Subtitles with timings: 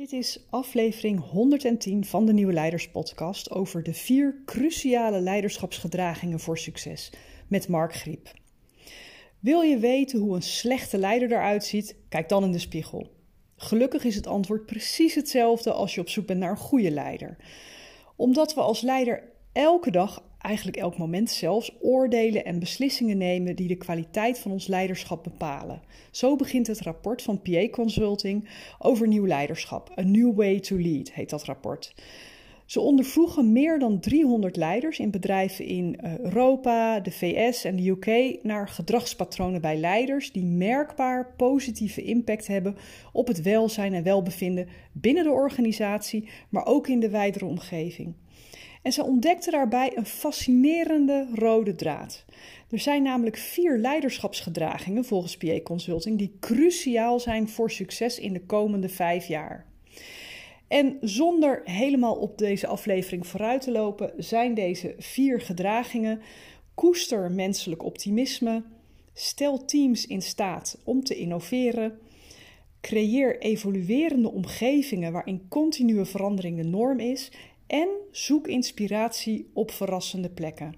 [0.00, 6.58] Dit is aflevering 110 van de Nieuwe Leiders Podcast over de vier cruciale leiderschapsgedragingen voor
[6.58, 7.12] succes
[7.48, 8.32] met Mark Griep.
[9.38, 11.96] Wil je weten hoe een slechte leider eruit ziet?
[12.08, 13.10] Kijk dan in de spiegel.
[13.56, 17.36] Gelukkig is het antwoord precies hetzelfde als je op zoek bent naar een goede leider.
[18.16, 19.22] Omdat we als leider
[19.52, 24.66] elke dag, eigenlijk elk moment zelfs, oordelen en beslissingen nemen die de kwaliteit van ons
[24.66, 25.82] leiderschap bepalen.
[26.10, 28.48] Zo begint het rapport van PA Consulting
[28.78, 29.98] over nieuw leiderschap.
[29.98, 31.94] A New Way to Lead heet dat rapport.
[32.70, 37.88] Ze ondervroegen meer dan 300 leiders in bedrijven in eh, Europa, de VS en de
[37.88, 42.76] UK naar gedragspatronen bij leiders die merkbaar positieve impact hebben
[43.12, 48.14] op het welzijn en welbevinden binnen de organisatie, maar ook in de wijdere omgeving.
[48.82, 52.24] En ze ontdekten daarbij een fascinerende rode draad.
[52.70, 58.44] Er zijn namelijk vier leiderschapsgedragingen volgens PA Consulting die cruciaal zijn voor succes in de
[58.46, 59.66] komende vijf jaar.
[60.68, 66.20] En zonder helemaal op deze aflevering vooruit te lopen, zijn deze vier gedragingen:
[66.74, 68.62] koester menselijk optimisme,
[69.12, 71.98] stel teams in staat om te innoveren,
[72.80, 77.30] creëer evoluerende omgevingen waarin continue verandering de norm is
[77.70, 80.74] en zoek inspiratie op verrassende plekken.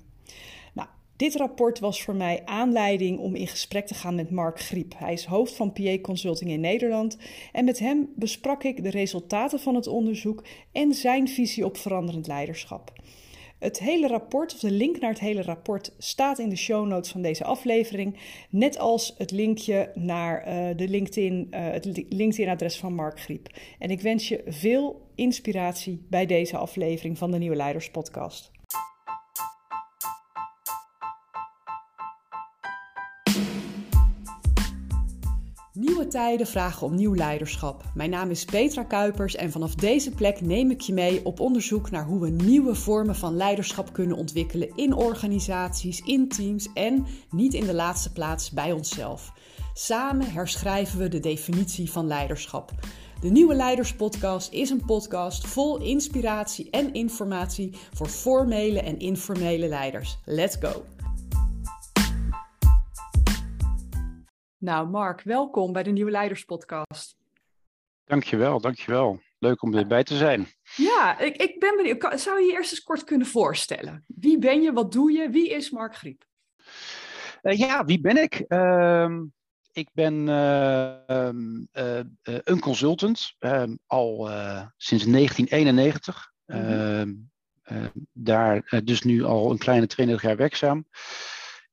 [0.75, 4.95] Nou, dit rapport was voor mij aanleiding om in gesprek te gaan met Mark Griep.
[4.97, 7.17] Hij is hoofd van PA Consulting in Nederland
[7.53, 12.27] en met hem besprak ik de resultaten van het onderzoek en zijn visie op veranderend
[12.27, 12.93] leiderschap.
[13.59, 17.11] Het hele rapport, of de link naar het hele rapport, staat in de show notes
[17.11, 18.17] van deze aflevering.
[18.51, 23.49] Net als het linkje naar uh, de LinkedIn, uh, het LinkedIn-adres van Mark Griep.
[23.79, 28.51] En ik wens je veel inspiratie bij deze aflevering van de Nieuwe Leiders Podcast.
[35.73, 37.85] Nieuwe tijden vragen om nieuw leiderschap.
[37.95, 41.91] Mijn naam is Petra Kuipers en vanaf deze plek neem ik je mee op onderzoek
[41.91, 47.55] naar hoe we nieuwe vormen van leiderschap kunnen ontwikkelen in organisaties, in teams en, niet
[47.55, 49.33] in de laatste plaats, bij onszelf.
[49.75, 52.73] Samen herschrijven we de definitie van leiderschap.
[53.23, 59.69] De Nieuwe Leiders Podcast is een podcast vol inspiratie en informatie voor formele en informele
[59.69, 60.19] leiders.
[60.25, 60.85] Let's go!
[64.59, 67.17] Nou, Mark, welkom bij de Nieuwe Leiders Podcast.
[68.05, 69.21] Dankjewel, dankjewel.
[69.39, 70.47] Leuk om erbij te zijn.
[70.77, 72.21] Ja, ik, ik ben benieuwd.
[72.21, 74.05] Zou je je eerst eens kort kunnen voorstellen?
[74.07, 76.25] Wie ben je, wat doe je, wie is Mark Griep?
[77.43, 78.45] Uh, ja, wie ben ik?
[78.49, 79.19] Uh,
[79.73, 84.31] ik ben uh, een consultant, ehm, al
[84.77, 86.31] sinds 1991.
[86.47, 87.31] Mm -hmm.
[88.13, 90.87] daar dus nu al een kleine 20 jaar werkzaam.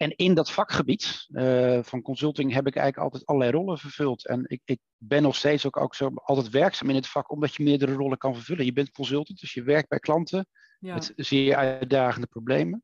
[0.02, 4.28] En in dat vakgebied uh, van consulting heb ik eigenlijk altijd allerlei rollen vervuld.
[4.28, 7.56] En ik, ik, ben nog steeds ook, ook zo altijd werkzaam in het vak, omdat
[7.56, 8.66] je meerdere rollen kan vervullen.
[8.66, 10.48] Je bent consultant, dus je werkt bij klanten
[10.80, 10.94] ja.
[10.94, 12.84] met zeer uitdagende problemen.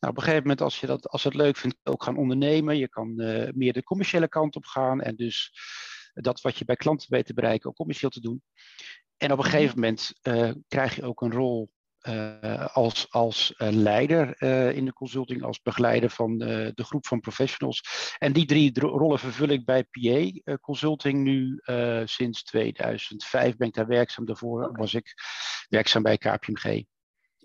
[0.00, 2.76] Nou, op een gegeven moment, als je dat als het leuk vindt, ook gaan ondernemen.
[2.76, 5.00] Je kan uh, meer de commerciële kant op gaan.
[5.00, 5.52] En dus
[6.14, 8.42] dat wat je bij klanten weet te bereiken, ook commercieel te doen.
[9.16, 11.70] En op een gegeven moment uh, krijg je ook een rol
[12.08, 14.42] uh, als, als leider
[14.74, 17.82] in de consulting, als begeleider van de groep van professionals.
[18.18, 21.62] En die drie rollen vervul ik bij PA Consulting nu
[22.04, 24.24] sinds 2005 ben ik daar werkzaam.
[24.24, 24.80] Daarvoor okay.
[24.80, 25.14] was ik
[25.68, 26.84] werkzaam bij KPMG.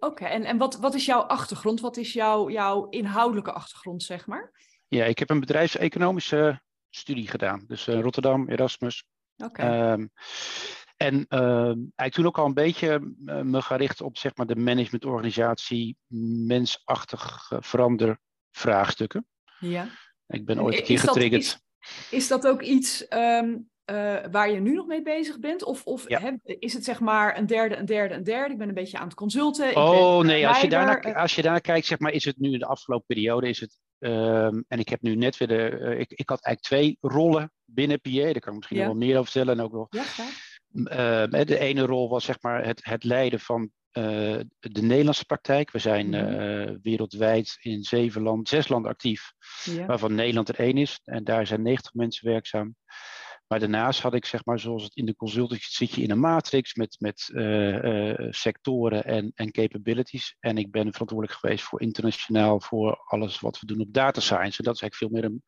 [0.05, 1.79] Oké, okay, en, en wat, wat is jouw achtergrond?
[1.79, 4.51] Wat is jouw, jouw inhoudelijke achtergrond, zeg maar?
[4.88, 7.63] Ja, ik heb een bedrijfseconomische studie gedaan.
[7.67, 9.05] Dus Rotterdam, Erasmus.
[9.38, 9.45] Oké.
[9.45, 9.91] Okay.
[9.91, 10.11] Um,
[10.97, 14.55] en uh, eigenlijk toen ook al een beetje uh, me gericht op zeg maar, de
[14.55, 15.97] managementorganisatie,
[16.47, 18.19] mensachtig verander
[18.51, 19.27] vraagstukken.
[19.59, 19.87] Ja.
[20.27, 21.41] Ik ben ooit een keer getriggerd.
[21.41, 21.59] Is,
[22.09, 23.69] is, dat ook iets um,
[24.31, 25.63] waar je nu nog mee bezig bent?
[25.63, 26.38] Of, of ja.
[26.44, 28.51] is het zeg maar een derde, een derde, een derde?
[28.53, 29.75] Ik ben een beetje aan het consulten.
[29.75, 32.66] Oh nee, als je, daarnaar, als je kijkt, zeg maar, is het nu in de
[32.66, 35.78] afgelopen periode, is het Um, en ik heb nu net weer de.
[35.81, 38.12] Uh, ik, ik had eigenlijk twee rollen binnen PA.
[38.12, 38.85] Daar kan ik misschien ja.
[38.85, 39.57] nog wel meer over vertellen.
[39.57, 39.88] En ook wel.
[39.90, 40.03] Ja,
[41.29, 43.61] uh, de ene rol was zeg maar het, het leiden van
[43.97, 45.72] uh, de Nederlandse praktijk.
[45.72, 49.34] We zijn uh, wereldwijd in zeven landen, zes landen actief,
[49.64, 49.85] ja.
[49.85, 50.99] waarvan Nederland er één is.
[51.03, 52.76] En daar zijn 90 mensen werkzaam.
[53.47, 56.20] Maar daarnaast had ik, zeg maar, zoals het in de consulting zit je in een
[56.20, 57.30] matrix met, met
[58.30, 60.36] sectoren en, en capabilities.
[60.40, 64.58] En ik ben verantwoordelijk geweest voor internationaal, voor alles wat we doen op data science.
[64.58, 65.44] En dat is eigenlijk veel meer een,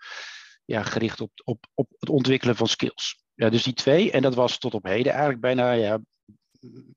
[0.66, 3.24] ja, gericht op, op, op het ontwikkelen van skills.
[3.34, 4.12] Ja, dus die twee.
[4.12, 6.00] En dat was tot op heden eigenlijk bijna ja,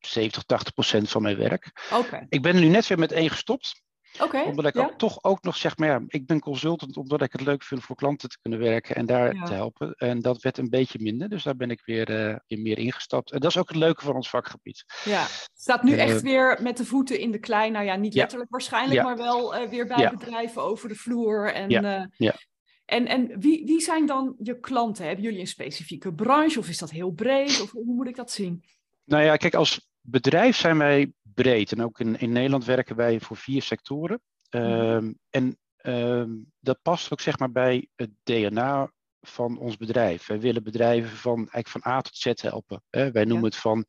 [0.01, 1.89] 70, 80 procent van mijn werk.
[1.93, 2.27] Okay.
[2.29, 3.83] Ik ben er nu net weer met één gestopt.
[4.47, 7.41] Omdat ik ook, toch ook nog zeg, maar ja, ik ben consultant omdat ik het
[7.41, 9.95] leuk vind voor klanten te kunnen werken en daar te helpen.
[9.95, 13.33] En dat werd een beetje minder, dus daar ben ik weer, uh, weer meer ingestapt.
[13.33, 14.85] En dat is ook het leuke van ons vakgebied.
[15.05, 17.71] Ja, staat nu echt weer met de voeten in de klei.
[17.71, 21.53] Nou ja, niet letterlijk waarschijnlijk, maar wel weer bij bedrijven over de vloer.
[21.53, 22.09] En, ja.
[22.85, 25.07] En, en wie, wie zijn dan je klanten?
[25.07, 27.61] Hebben jullie een specifieke branche of is dat heel breed?
[27.63, 28.65] Of hoe moet ik dat zien?
[29.05, 31.73] Nou ja, kijk, als bedrijf zijn wij breed.
[31.73, 34.21] En ook in, in Nederland werken wij voor vier sectoren.
[34.51, 34.63] Mhm.
[34.63, 40.27] Ehm, en ehm, dat past ook zeg maar bij het DNA van ons bedrijf.
[40.27, 42.83] Wij willen bedrijven van, eigenlijk van A tot Z helpen.
[42.91, 43.11] Hè?
[43.11, 43.85] Wij noemen het van,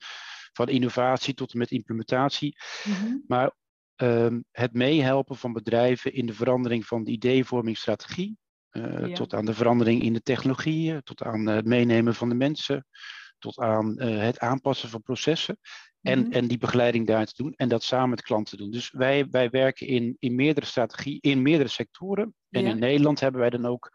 [0.54, 2.58] van innovatie tot en met implementatie.
[2.84, 3.18] Mhm.
[3.28, 3.52] Maar
[3.96, 8.38] um, het meehelpen van bedrijven in de verandering van de ideevormingsstrategie.
[8.72, 12.86] Uh, Tot aan de verandering in de technologieën, tot aan het meenemen van de mensen,
[13.42, 15.60] tot aan uh, het aanpassen van processen.
[16.02, 16.32] En, mhm.
[16.32, 18.72] en die begeleiding daar te doen en dat samen met klanten doen.
[18.72, 22.36] Dus wij, wij werken in, in meerdere strategieën, in meerdere sectoren.
[22.50, 23.92] En in Nederland hebben wij dan ook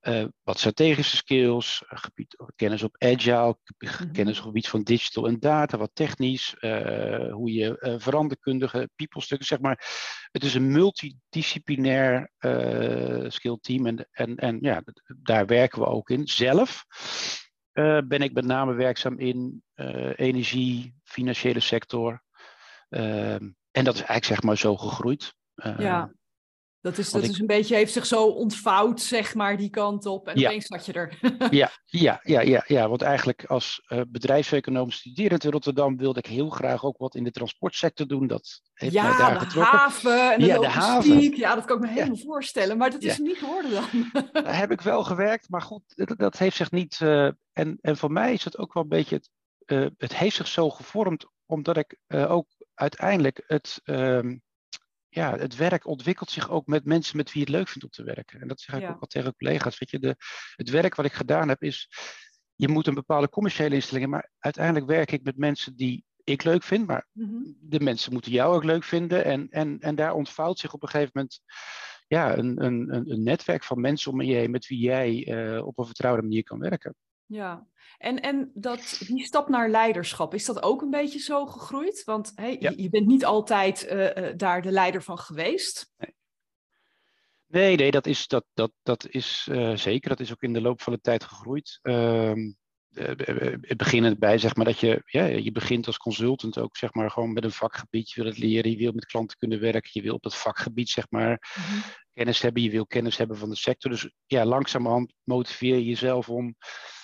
[0.00, 4.10] uh, wat strategische skills, gebied, kennis op agile, mhm.
[4.10, 9.22] kennis op gebied van digital en data, wat technisch, uh, hoe je uh, veranderkundige people
[9.22, 9.88] stukken, zeg maar.
[10.32, 12.30] Het is een multidisciplinair
[13.28, 14.82] skill team en, en, en ja,
[15.22, 16.26] daar werken we ook in.
[16.26, 16.84] Zelf
[17.72, 19.62] ben ik met name werkzaam in
[20.16, 22.22] energie, financiële sector.
[22.88, 25.34] Ehm, en dat is eigenlijk zeg maar zo gegroeid.
[25.78, 26.12] ja.
[26.80, 30.28] Dat, is, dat is een beetje, heeft zich zo ontvouwd, zeg maar, die kant op.
[30.28, 30.48] En ja.
[30.48, 31.18] opeens zat je er.
[31.50, 36.26] ja, ja, ja, ja, ja, want eigenlijk als uh, bedrijfseconoom studerend in Rotterdam wilde ik
[36.26, 38.26] heel graag ook wat in de transportsector doen.
[38.26, 39.78] Dat heeft ja, mij daar de getrokken.
[39.78, 41.36] haven en de ja, De haven.
[41.36, 42.78] Ja, dat kan ik me helemaal voorstellen.
[42.78, 44.10] Maar dat is niet geworden dan.
[44.44, 47.00] daar heb ik wel gewerkt, maar goed, dat, dat heeft zich niet...
[47.02, 49.16] Uh, en, en voor mij is het ook wel een beetje...
[49.16, 49.30] Het,
[49.66, 53.80] uh, het heeft zich zo gevormd, omdat ik ook uiteindelijk het...
[53.84, 54.36] Ehm,
[55.10, 58.02] ja, het werk ontwikkelt zich ook met mensen met wie het leuk vindt om te
[58.02, 58.40] werken.
[58.40, 59.78] En dat zeg ik ook al tegen collega's.
[59.78, 60.16] Weet je, de,
[60.56, 61.88] het werk wat ik gedaan heb is,
[62.54, 66.62] je moet een bepaalde commerciële instelling maar uiteindelijk werk ik met mensen die ik leuk
[66.62, 67.42] vind, maar mhm.
[67.60, 69.24] de mensen moeten jou ook leuk vinden.
[69.24, 71.40] En, en, en daar ontvouwt zich op een gegeven moment
[72.06, 75.78] ja, een, een, een netwerk van mensen om je heen met wie jij uh, op
[75.78, 76.94] een vertrouwde manier kan werken.
[77.30, 77.66] Ja,
[77.98, 82.04] en, en dat, die stap naar leiderschap, is dat ook een beetje zo gegroeid?
[82.04, 85.92] Want hey, je, je, bent niet altijd uh, uh, daar de leider van geweest.
[85.96, 86.14] Nee.
[87.46, 90.08] Nee, nee, dat is, dat, dat, dat is uh, zeker.
[90.08, 91.78] Dat is ook in de loop van de tijd gegroeid.
[93.60, 97.10] Het begint bij, zeg maar, dat je, ja, je begint als consultant ook, zeg maar,
[97.10, 98.10] gewoon met een vakgebied.
[98.10, 100.88] Je wil het leren, je wil met klanten kunnen werken, je wil op dat vakgebied,
[100.88, 101.82] zeg maar, mm -hmm.
[102.12, 102.62] kennis hebben.
[102.62, 103.90] Je wil kennis hebben van de sector.
[103.90, 106.99] Dus ja, langzamerhand motiveer je jezelf om Ehm,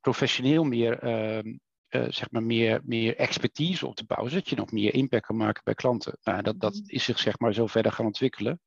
[0.00, 1.56] professioneel meer, ehm,
[1.94, 5.36] eh, zeg maar meer, meer expertise op te bouwen, zodat je nog meer impact kan
[5.36, 6.18] maken bij klanten.
[6.22, 6.82] Nou, dat, dat mhm.
[6.86, 8.60] is zich zeg maar zo verder gaan ontwikkelen.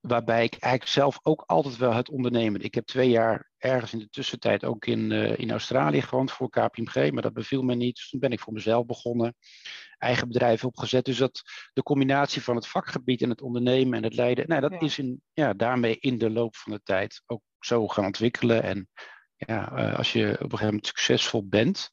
[0.00, 2.60] Waarbij ik eigenlijk zelf ook altijd wel het ondernemen.
[2.60, 6.50] Ik heb twee jaar ergens in de tussentijd ook in, uh, in Australië gewoond voor
[6.50, 7.94] KPMG, maar dat beviel me niet.
[7.94, 9.34] Dus toen ben ik voor mezelf begonnen,
[9.98, 11.04] eigen bedrijf opgezet.
[11.04, 11.42] Dus dat
[11.72, 15.22] de combinatie van het vakgebied en het ondernemen en het leiden, nou, dat is in,
[15.32, 18.62] ja, daarmee in de loop van de tijd ook zo gaan ontwikkelen.
[18.62, 18.88] En
[19.46, 21.90] ja, uh, als je op een gegeven moment succesvol bent,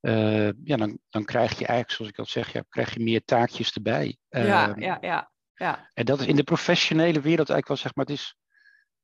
[0.00, 3.24] uh, ja, dan, dan krijg je eigenlijk, zoals ik al zeg, ja, krijg je meer
[3.24, 4.16] taakjes erbij.
[4.28, 5.90] Ja, uh, ja, ja, ja.
[5.94, 8.36] En dat is in de professionele wereld eigenlijk wel, zeg maar, het is,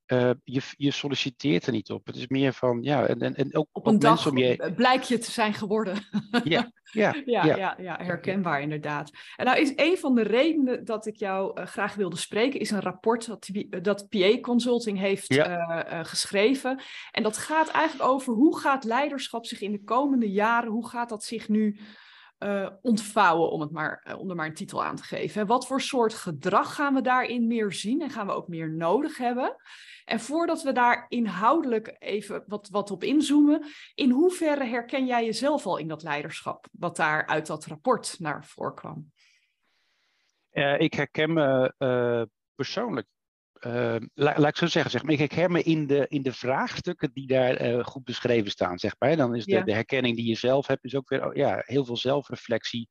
[0.06, 2.06] uh, je, je solliciteert er niet op.
[2.06, 4.72] Het is meer van, ja, en, en, en ook op een dag om je...
[4.76, 5.96] blijk je te zijn geworden.
[6.44, 9.10] ja, ja, ja, ja, ja, herkenbaar inderdaad.
[9.36, 12.70] En nou is een van de redenen dat ik jou uh, graag wilde spreken, is
[12.70, 13.48] een rapport dat,
[13.82, 15.88] dat PA Consulting heeft ja.
[15.92, 16.80] uh, geschreven.
[17.10, 21.08] En dat gaat eigenlijk over hoe gaat leiderschap zich in de komende jaren, hoe gaat
[21.08, 21.78] dat zich nu
[22.38, 25.46] uh, ontvouwen, om het maar, uh, er maar een titel aan te geven.
[25.46, 29.18] Wat voor soort gedrag gaan we daarin meer zien en gaan we ook meer nodig
[29.18, 29.56] hebben?
[30.04, 33.64] En voordat we daar inhoudelijk even wat, wat op inzoomen,
[33.94, 38.44] in hoeverre herken jij jezelf al in dat leiderschap, wat daar uit dat rapport naar
[38.44, 39.12] voren kwam?
[40.52, 41.74] Uh, ik herken me
[42.54, 43.06] persoonlijk
[43.60, 47.10] uh, laat ik zo zeggen, zeg maar, ik herken me in de, in de vraagstukken
[47.12, 48.78] die daar uh, goed beschreven staan.
[48.78, 49.16] Zeg maar.
[49.16, 49.62] Dan is de, ja.
[49.62, 52.88] de, herkenning die je zelf hebt, is ook weer oh, ja, heel veel zelfreflectie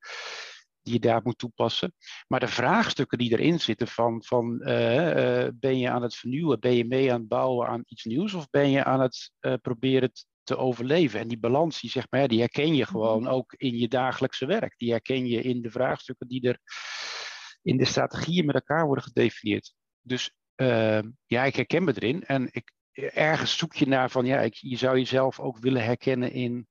[0.82, 1.94] die je daar moet toepassen.
[2.28, 6.74] Maar de vraagstukken die erin zitten van, van uh, ben je aan het vernieuwen, ben
[6.76, 9.32] je mee aan het bouwen aan iets nieuws of ben je aan het
[9.62, 10.12] proberen
[10.44, 11.20] te overleven?
[11.20, 12.92] En die balans, die, zeg maar, die herken je mhm.
[12.92, 14.74] gewoon ook in je dagelijkse werk.
[14.78, 16.60] Die herken je in de vraagstukken die er
[17.62, 19.74] in de strategieën met elkaar worden gedefinieerd.
[20.02, 22.24] Dus uh, ja, ik herken me erin.
[22.24, 22.72] En ik,
[23.14, 26.68] ergens zoek je naar van, ja, ik, je zou jezelf ook willen herkennen in,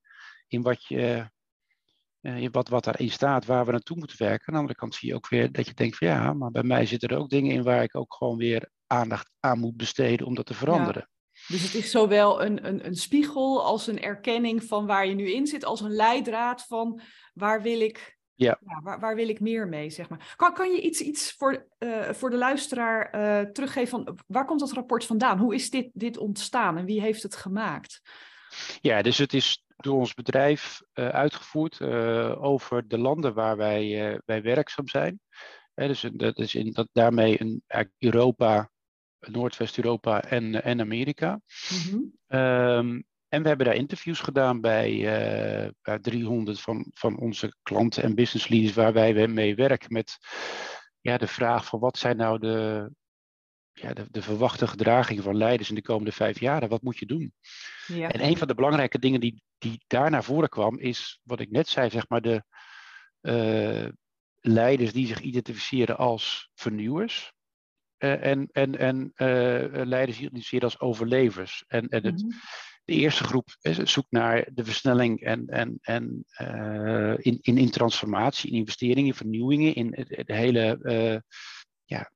[0.49, 1.31] in wat je,
[2.21, 4.47] uh, wat, wat daarin staat, waar we naartoe moeten werken.
[4.47, 6.63] Aan de andere kant zie je ook weer dat je denkt van ja, maar bij
[6.63, 10.27] mij zitten er ook dingen in waar ik ook gewoon weer aandacht aan moet besteden
[10.27, 11.09] om dat te veranderen.
[11.49, 15.33] Dus het is zowel een, een, een spiegel als een erkenning van waar je nu
[15.33, 17.01] in zit, als een leidraad van
[17.33, 18.61] waar wil ik, ja.
[18.83, 20.35] waar, waar, wil ik meer mee, zeg maar.
[20.37, 24.61] Kan, kan je iets, iets voor, uh, voor de luisteraar uh, teruggeven van waar komt
[24.61, 25.39] dat rapport vandaan?
[25.39, 28.01] Hoe is dit, dit ontstaan en wie heeft het gemaakt?
[28.81, 31.81] Ja, dus het is door ons bedrijf uh, uitgevoerd
[32.37, 35.21] over de landen waar wij, wij werkzaam zijn.
[35.75, 37.63] dus dat is in, dat daarmee een,
[37.99, 38.71] Europa
[39.31, 41.41] Noordwest-Europa en, en Amerika.
[42.27, 43.01] Ehm,
[43.35, 48.15] en we hebben daar interviews gedaan bij, uh, bij 300 van, van onze klanten en
[48.15, 50.19] business leaders waar wij mee werken met
[51.01, 52.91] ja, de vraag van wat zijn nou de,
[53.73, 56.69] ja, de, de verwachte gedragingen van leiders in de komende vijf jaar?
[56.69, 57.35] Wat moet je doen?
[57.87, 58.09] Ja.
[58.11, 61.51] En een van de belangrijke dingen die, die daar naar voren kwam is wat ik
[61.51, 62.45] net zei, zeg maar de
[63.21, 63.89] uh,
[64.41, 67.33] leiders die zich identificeren als vernieuwers.
[67.97, 69.13] Eh, en, en, en
[69.89, 71.65] leiders hier als overlevers.
[71.67, 72.37] En, en het, mhm.
[72.85, 76.25] De eerste groep zoekt naar de versnelling en, en, en
[77.23, 81.23] in, in, in transformatie, in investeringen, in vernieuwingen, in de, hele
[81.85, 82.13] ja,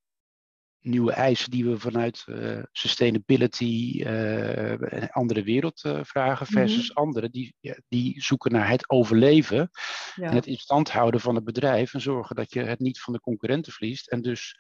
[0.81, 2.25] nieuwe eisen die we vanuit
[2.73, 6.59] sustainability en andere wereld vragen, mhm.
[6.59, 7.55] versus anderen die,
[7.89, 9.71] die zoeken naar het overleven
[10.15, 13.13] en het in stand houden van het bedrijf en zorgen dat je het niet van
[13.13, 14.57] de concurrenten verliest en dus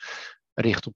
[0.54, 0.94] richt op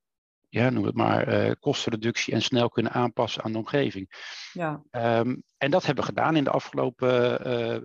[0.53, 4.09] ja, noem het maar, uh, kostenreductie en snel kunnen aanpassen aan de omgeving.
[4.53, 4.83] Ja.
[4.91, 7.11] Um, en dat hebben we gedaan in de afgelopen,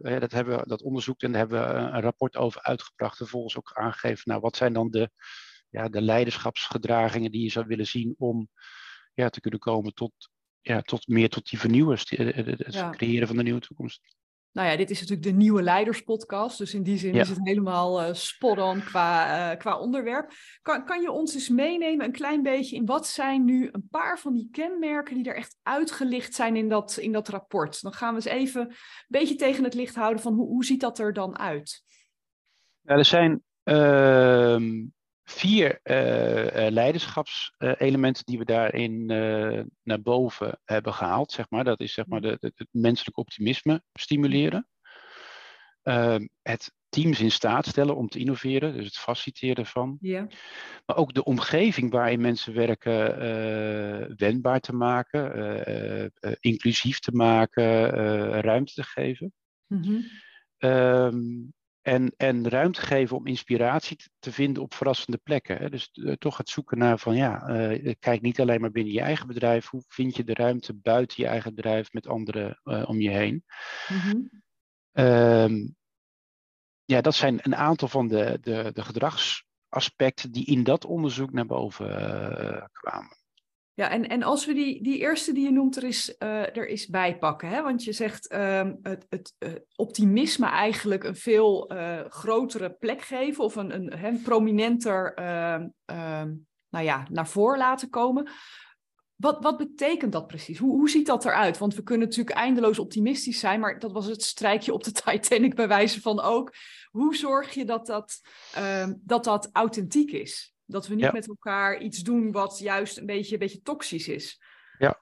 [0.03, 3.17] uh, dat hebben we dat onderzoek en daar hebben we een rapport over uitgebracht.
[3.17, 5.09] Vervolgens ook aangegeven, nou wat zijn dan de,
[5.69, 8.49] ja, de leiderschapsgedragingen die je zou willen zien om
[9.13, 10.13] ja, te kunnen komen tot,
[10.61, 14.01] ja, tot meer tot die vernieuwers, het creëren van de nieuwe toekomst.
[14.57, 16.57] Nou ja, dit is natuurlijk de nieuwe leiderspodcast.
[16.57, 20.31] Dus in die zin is het helemaal uh, spot on qua, uh, qua onderwerp.
[20.61, 24.19] Kan, kan je ons eens meenemen een klein beetje in wat zijn nu een paar
[24.19, 27.81] van die kenmerken die er echt uitgelicht zijn in dat, in dat rapport?
[27.81, 28.75] Dan gaan we eens even een
[29.07, 31.83] beetje tegen het licht houden van hoe, hoe ziet dat er dan uit?
[32.81, 34.85] Ja, er zijn uh,
[35.29, 39.05] vier uh, leiderschapselementen die we daarin
[39.83, 41.31] naar boven hebben gehaald.
[41.31, 41.63] Zeg maar.
[41.63, 44.67] Dat is zeg maar, de, de, het menselijk optimisme stimuleren.
[45.81, 49.97] Ehm, het teams in staat stellen om te innoveren, dus het faciliteren van.
[49.99, 50.27] Ja.
[50.85, 53.17] Maar ook de omgeving waarin mensen werken
[54.17, 57.89] wendbaar te maken, inclusief te maken,
[58.41, 59.33] ruimte te geven.
[59.67, 60.05] Mm -hmm.
[61.87, 65.57] En, en ruimte geven om inspiratie te vinden op verrassende plekken.
[65.57, 65.69] Hè.
[65.69, 69.01] Dus uh, toch het zoeken naar van ja, uh, kijk niet alleen maar binnen je
[69.01, 69.67] eigen bedrijf.
[69.67, 73.43] Hoe vind je de ruimte buiten je eigen bedrijf met anderen uh, om je heen?
[73.87, 74.41] Mm-hmm.
[74.91, 75.75] Um,
[76.85, 81.45] ja, dat zijn een aantal van de, de, de gedragsaspecten die in dat onderzoek naar
[81.45, 81.87] boven
[82.71, 83.16] kwamen.
[83.77, 86.67] Ja, en, en als we die, die eerste die je noemt er is, uh, er
[86.67, 87.61] is bijpakken, hè?
[87.61, 93.43] want je zegt uh, het, het uh, optimisme eigenlijk een veel uh, grotere plek geven
[93.43, 96.33] of een, een, een prominenter ehm, ehm,
[96.69, 98.29] nou ja, naar voren laten komen.
[99.15, 100.57] Wat, wat betekent dat precies?
[100.57, 101.57] Hoe, hoe ziet dat eruit?
[101.57, 105.55] Want we kunnen natuurlijk eindeloos optimistisch zijn, maar dat was het strijkje op de Titanic
[105.55, 106.53] bij wijze van ook.
[106.89, 108.21] Hoe zorg je dat dat,
[109.03, 110.55] dat, dat authentiek is?
[110.67, 114.41] Dat we niet met elkaar iets doen wat juist een beetje, een beetje toxisch is.
[114.77, 114.99] Ja,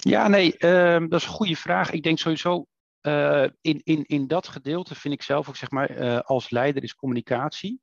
[0.00, 1.90] ja nee, uh, dat is een goede vraag.
[1.90, 2.66] Ik denk sowieso
[3.02, 6.82] uh, in, in, in dat gedeelte vind ik zelf ook, zeg maar, uh, als leider
[6.82, 7.80] is communicatie.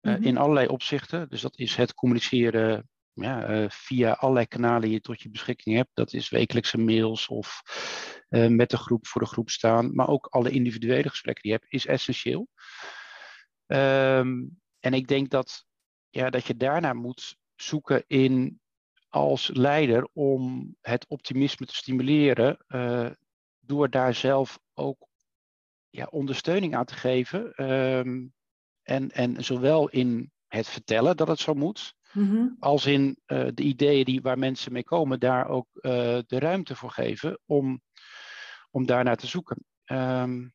[0.00, 0.22] Mm -hmm.
[0.22, 1.28] In allerlei opzichten.
[1.28, 5.90] Dus dat is het communiceren ja, via allerlei kanalen die je tot je beschikking hebt.
[5.94, 7.62] Dat is wekelijkse mails of
[8.28, 9.94] met de groep voor de groep staan.
[9.94, 12.48] Maar ook alle individuele gesprekken die je hebt, is essentieel.
[13.66, 15.64] Um, en ik denk dat
[16.10, 18.60] ja, dat je daarna moet zoeken in
[19.08, 23.10] als leider om het optimisme te stimuleren, uh,
[23.60, 25.08] door daar zelf ook
[25.88, 27.70] ja, ondersteuning aan te geven.
[27.70, 28.32] Um,
[28.82, 32.56] en, en zowel in het vertellen dat het zo moet, mm-hmm.
[32.58, 35.92] als in uh, de ideeën die, waar mensen mee komen, daar ook uh,
[36.26, 37.82] de ruimte voor geven om,
[38.70, 39.64] om daarnaar te zoeken.
[39.84, 40.54] Um,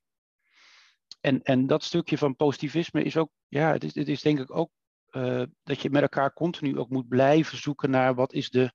[1.21, 4.55] en, en dat stukje van positivisme is ook, ja, het is, het is denk ik
[4.55, 4.71] ook
[5.15, 8.73] uh, dat je met elkaar continu ook moet blijven zoeken naar wat is de,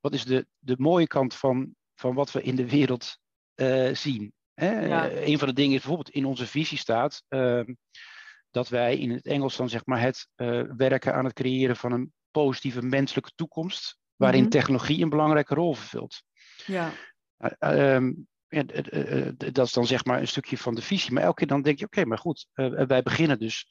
[0.00, 3.18] wat is de, de mooie kant van, van wat we in de wereld
[3.54, 4.32] uh, zien.
[4.54, 4.86] Hè?
[4.86, 5.10] Ja.
[5.10, 7.74] Uh, een van de dingen is bijvoorbeeld in onze visie staat ehm,
[8.50, 10.28] dat wij in het Engels dan zeg maar het
[10.76, 14.58] werken aan het creëren van een positieve menselijke toekomst, waarin mm -hmm.
[14.58, 16.22] technologie een belangrijke rol vervult.
[16.66, 16.92] Ja.
[17.58, 18.62] Um, ja,
[19.36, 21.12] dat is dan zeg maar een stukje van de visie.
[21.12, 22.46] Maar elke keer dan denk je, oké, maar goed,
[22.86, 23.66] wij beginnen dus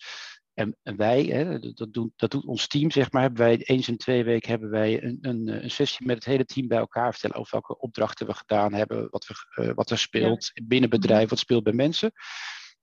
[0.58, 3.98] en, wij, hè, dat, doet, dat doet ons team, zeg maar, hebben wij eens in
[3.98, 7.36] twee weken hebben wij een, een, een, sessie met het hele team bij elkaar vertellen
[7.36, 11.30] over welke opdrachten we gedaan hebben, wat, we, uh, wat er speelt binnen bedrijf, mhm.
[11.30, 12.12] wat speelt bij mensen.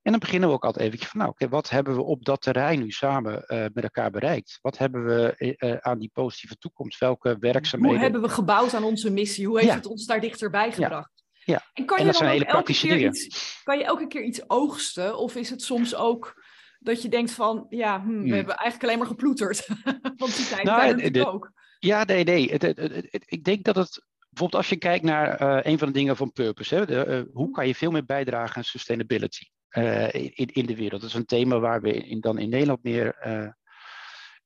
[0.03, 2.41] En dan beginnen we ook altijd eventjes van, nou, oké, wat hebben we op dat
[2.41, 4.59] terrein nu samen uh, met elkaar bereikt?
[4.63, 6.99] Wat hebben we uh, aan die positieve toekomst?
[6.99, 7.97] Welke werkzaamheden?
[7.97, 9.47] Hoe hebben we gebouwd aan onze missie?
[9.47, 11.25] Hoe heeft het ons daar dichterbij gebracht?
[11.45, 11.63] Ja.
[11.73, 15.19] En kan je dan ook elke keer iets, kan je elke keer iets oogsten?
[15.19, 16.44] Of is het soms ook
[16.85, 18.33] dat je denkt van, ja, hm, we hmm.
[18.33, 19.69] hebben eigenlijk alleen maar geploeterd.
[20.17, 21.53] Want die tijd nou, natuurlijk ook.
[21.79, 22.51] Ja, nee, nee.
[22.51, 25.95] Het, het, ik denk dat het, bijvoorbeeld als je kijkt naar uh, een van de
[25.95, 30.15] dingen van Purpose, hè, de, uh, hoe kan je veel meer bijdragen aan sustainability uh,
[30.15, 31.01] in, in de wereld?
[31.01, 33.17] Dat is een thema waar we in, dan in Nederland meer...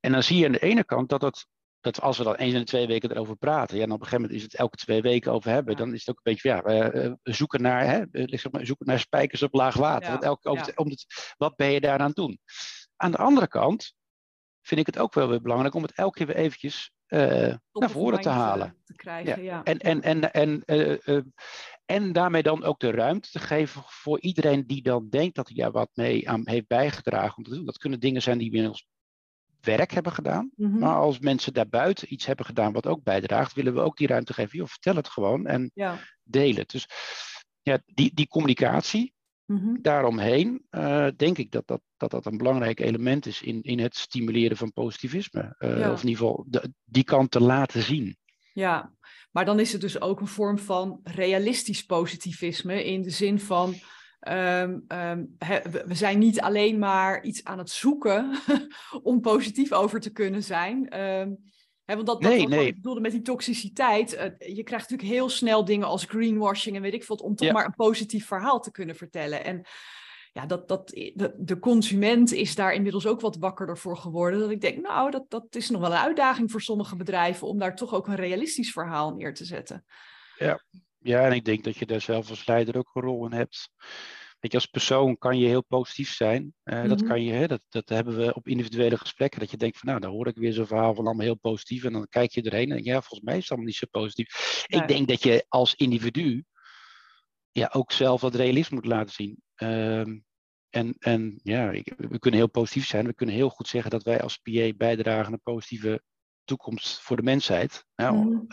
[0.00, 1.47] en dan zie je aan de ene kant dat het
[1.80, 4.06] dat als we dan eens in de twee weken erover praten, ja, en op een
[4.06, 6.49] gegeven moment is het elke twee weken over hebben, dan is het ook een beetje,
[6.49, 10.11] ja, we, zoeken naar, hè, zeg maar, zoeken naar spijkers op laag water.
[10.11, 12.40] want elke, over om het, wat ben je daaraan doen?
[12.97, 13.94] Aan de andere kant
[14.62, 17.90] vind ik het ook wel weer belangrijk om het elke keer weer eventjes uh, naar
[17.90, 18.76] voren te halen.
[18.85, 19.62] Te krijgen, ja.
[19.62, 21.23] En, en, en, en, uh,
[21.85, 25.56] en daarmee dan ook de ruimte te geven voor iedereen die dan denkt dat hij
[25.56, 27.64] ja, wat mee aan heeft bijgedragen om te doen.
[27.64, 28.87] Dat kunnen dingen zijn die we in ons
[29.77, 30.51] werk hebben gedaan.
[30.57, 30.79] Mhm.
[30.79, 34.33] Maar als mensen daarbuiten iets hebben gedaan wat ook bijdraagt, willen we ook die ruimte
[34.33, 34.59] geven.
[34.59, 35.99] Joh, vertel het gewoon en ja.
[36.23, 36.71] deel het.
[36.71, 36.87] Dus
[37.63, 39.13] ja, die, die communicatie
[39.45, 39.77] mhm.
[39.81, 43.97] daaromheen, uh, denk ik dat dat, dat dat een belangrijk element is in, in het
[43.97, 45.55] stimuleren van positivisme.
[45.59, 48.17] Uh, Of in ieder geval de, die kant te laten zien.
[48.53, 48.93] Ja,
[49.31, 53.75] maar dan is het dus ook een vorm van realistisch positivisme in de zin van
[54.21, 54.85] Um,
[55.87, 58.39] we zijn niet alleen maar iets aan het zoeken
[59.03, 61.01] om positief over te kunnen zijn.
[61.01, 61.39] Um,
[61.85, 62.67] want dat, dat nee, nee.
[62.67, 64.15] ik bedoelde met die toxiciteit.
[64.15, 67.53] Uh, je krijgt natuurlijk heel snel dingen als greenwashing en weet ik veel, om toch
[67.53, 69.45] maar een positief verhaal te kunnen vertellen.
[69.45, 69.67] En
[70.33, 74.41] ja, dat, dat, de, de, consument is daar inmiddels ook wat wakkerder voor geworden.
[74.41, 77.59] Dat ik denk, nou, dat, dat is nog wel een uitdaging voor sommige bedrijven om
[77.59, 79.85] daar toch ook een realistisch verhaal neer te zetten.
[80.37, 80.63] Ja,
[80.99, 83.71] ja, en ik denk dat je daar zelf als leider ook een rol in hebt.
[84.40, 86.55] Weet je, als persoon kan je heel positief zijn.
[86.64, 87.09] Uh, Dat mhm.
[87.09, 89.41] kan je, hè, dat, dat hebben we op individuele gesprekken.
[89.41, 91.84] Dat je denkt van nou, dan hoor ik weer zo'n verhaal van allemaal heel positief.
[91.84, 94.65] En dan kijk je erheen en ja, volgens mij is het allemaal niet zo positief.
[94.67, 96.45] Ik denk dat je als individu
[97.52, 99.43] ja, ook zelf wat realisme moet laten zien.
[99.56, 100.25] Um,
[100.71, 103.06] en, en ja, we kunnen heel positief zijn.
[103.06, 106.02] We kunnen heel goed zeggen dat wij als PA bijdragen aan een positieve
[106.45, 107.84] toekomst voor de mensheid.
[107.95, 108.47] Nou, mm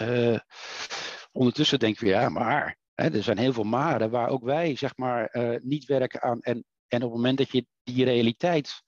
[1.35, 4.97] ondertussen denken we, ja, maar hè, er zijn heel veel maren waar ook wij zeg
[4.97, 6.41] maar uh, niet werken aan.
[6.41, 8.81] En, en op het moment dat je die realiteit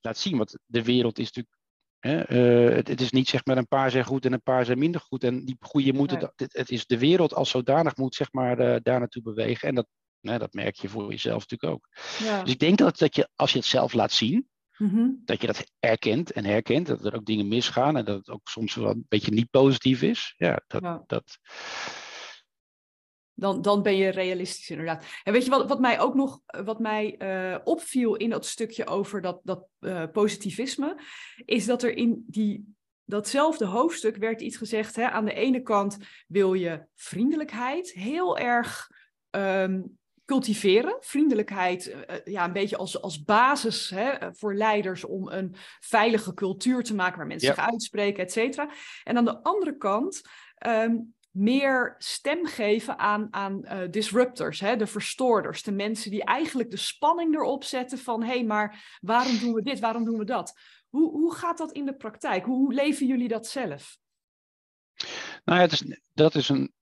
[0.00, 1.56] laat zien, want de wereld is natuurlijk.
[1.98, 2.30] Hè,
[2.68, 4.78] uh, het, het, is niet zeg maar een paar zijn goed en een paar zijn
[4.78, 5.24] minder goed.
[5.24, 6.28] En die goede moeten, nee.
[6.36, 9.68] het, het, is de wereld als zodanig moet zeg maar uh, daar naartoe bewegen.
[9.68, 9.86] En dat,
[10.20, 11.88] nou, dat merk je voor jezelf natuurlijk ook.
[12.18, 12.42] Ja.
[12.42, 15.22] Dus ik denk dat, dat je, als je het zelf laat zien, Mm-hmm.
[15.24, 18.48] Dat je dat erkent en herkent, dat er ook dingen misgaan en dat het ook
[18.48, 20.34] soms wel een beetje niet positief is.
[20.36, 21.02] Ja, dat, ja.
[21.06, 21.38] dat,
[23.34, 25.04] dan, dan ben je realistisch inderdaad.
[25.22, 28.86] En weet je wat, wat mij ook nog wat mij, uh, opviel in dat stukje
[28.86, 31.00] over dat, dat uh, positivisme,
[31.44, 34.96] is dat er in die, datzelfde hoofdstuk werd iets gezegd.
[34.96, 38.90] Hè, aan de ene kant wil je vriendelijkheid heel erg
[39.30, 40.96] um, cultiveren.
[41.00, 46.82] Vriendelijkheid, uh, ja, een beetje als, als basis hè, voor leiders om een veilige cultuur
[46.82, 47.54] te maken waar mensen ja.
[47.54, 48.70] zich uitspreken, et cetera.
[49.04, 50.22] En aan de andere kant
[50.66, 56.70] um, meer stem geven aan, aan uh, disruptors, hè, de verstoorders, de mensen die eigenlijk
[56.70, 60.24] de spanning erop zetten van hé, hey, maar waarom doen we dit, waarom doen we
[60.24, 60.58] dat?
[60.88, 62.44] Hoe, hoe gaat dat in de praktijk?
[62.44, 63.96] Hoe, hoe leven jullie dat zelf?
[65.44, 66.72] Nou ja, is, dat is een,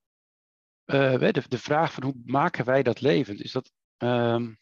[0.86, 3.40] uh, de, de vraag van hoe maken wij dat levend?
[3.40, 4.58] Is dat, um,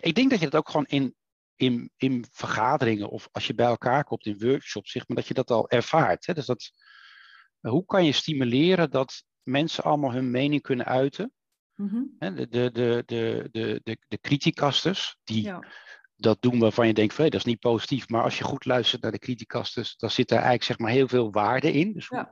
[0.00, 1.14] ik denk dat je dat ook gewoon in,
[1.56, 5.34] in, in vergaderingen of als je bij elkaar komt in workshops, zeg maar, dat je
[5.34, 6.26] dat al ervaart.
[6.26, 6.34] Hè?
[6.34, 6.70] Dus dat,
[7.60, 11.32] hoe kan je stimuleren dat mensen allemaal hun mening kunnen uiten?
[11.74, 12.16] Mm-hmm.
[12.18, 15.66] de, de, de, de, de, de, de criticasters, die ja.
[16.16, 18.08] dat doen waarvan je denkt, van, dat is niet positief.
[18.08, 21.08] Maar als je goed luistert naar de criticasters, dan zit daar eigenlijk zeg maar, heel
[21.08, 21.92] veel waarde in.
[21.92, 22.30] Dus, ja.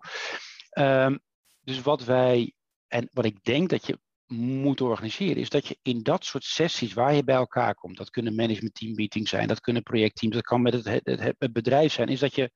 [1.06, 1.20] um,
[1.60, 2.54] dus wat wij,
[2.92, 6.92] en wat ik denk dat je moet organiseren, is dat je in dat soort sessies
[6.92, 10.44] waar je bij elkaar komt, dat kunnen management team meetings zijn, dat kunnen projectteams, dat
[10.44, 12.50] kan met het, het, het bedrijf zijn, is dat je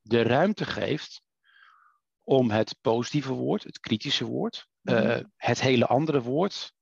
[0.00, 1.22] de ruimte geeft
[2.22, 5.06] om het positieve woord, het kritische woord, mm -hmm.
[5.06, 6.72] uh, het hele andere woord,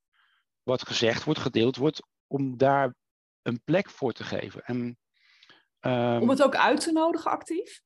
[0.62, 2.94] wat gezegd wordt, gedeeld wordt, om daar
[3.42, 4.64] een plek voor te geven.
[4.64, 4.98] En,
[5.80, 7.80] um, om het ook uit te nodigen actief?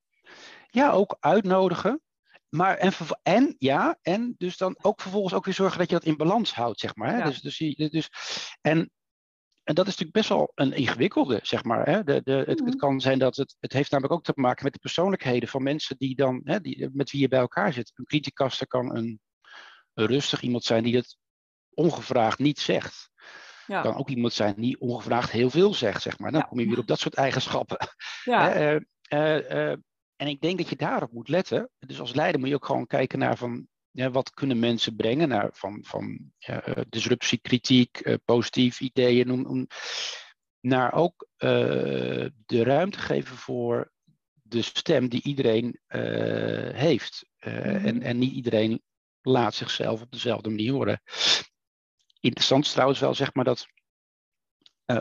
[0.69, 2.01] Ja, ook uitnodigen.
[2.51, 2.91] Maar en,
[3.23, 6.53] en ja, en dus dan ook vervolgens ook weer zorgen dat je dat in balans
[6.53, 7.09] houdt, zeg maar.
[7.11, 7.17] Hè?
[7.17, 7.25] Ja.
[7.25, 7.57] Dus, dus,
[7.89, 8.09] dus,
[8.61, 8.91] en,
[9.63, 11.85] en dat is natuurlijk best wel een ingewikkelde, zeg maar.
[11.89, 12.03] Hè?
[12.03, 12.65] De, de, het, Mhm.
[12.69, 15.63] het kan zijn dat het, het heeft namelijk ook te maken met de persoonlijkheden van
[15.63, 17.91] mensen die dan, hè, die, met wie je bij elkaar zit.
[17.95, 19.19] Een criticaster kan een,
[19.93, 21.17] een rustig iemand zijn die het
[21.73, 23.09] ongevraagd niet zegt.
[23.67, 23.81] Ja.
[23.81, 26.31] Kan ook iemand zijn die ongevraagd heel veel zegt, zeg maar.
[26.31, 26.45] Dan Ja.
[26.47, 27.77] kom je weer op dat soort eigenschappen.
[28.23, 28.49] ja.
[28.51, 29.77] Hè, eh, eh, eh,
[30.21, 31.69] en ik denk dat je daarop moet letten.
[31.79, 35.27] Dus als leider moet je ook gewoon kijken naar van ja, wat kunnen mensen brengen
[35.27, 39.67] naar van, van ja, eh, disruptie, kritiek, eh, positief ideeën, noem-
[40.59, 41.49] naar ook eh,
[42.45, 43.91] de ruimte geven voor
[44.41, 45.79] de stem die iedereen
[46.73, 47.25] heeft.
[47.39, 47.85] Mhm.
[47.85, 48.81] en, en niet iedereen
[49.21, 51.01] laat zichzelf op dezelfde manier horen.
[52.19, 53.67] Interessant is trouwens wel, zeg maar, dat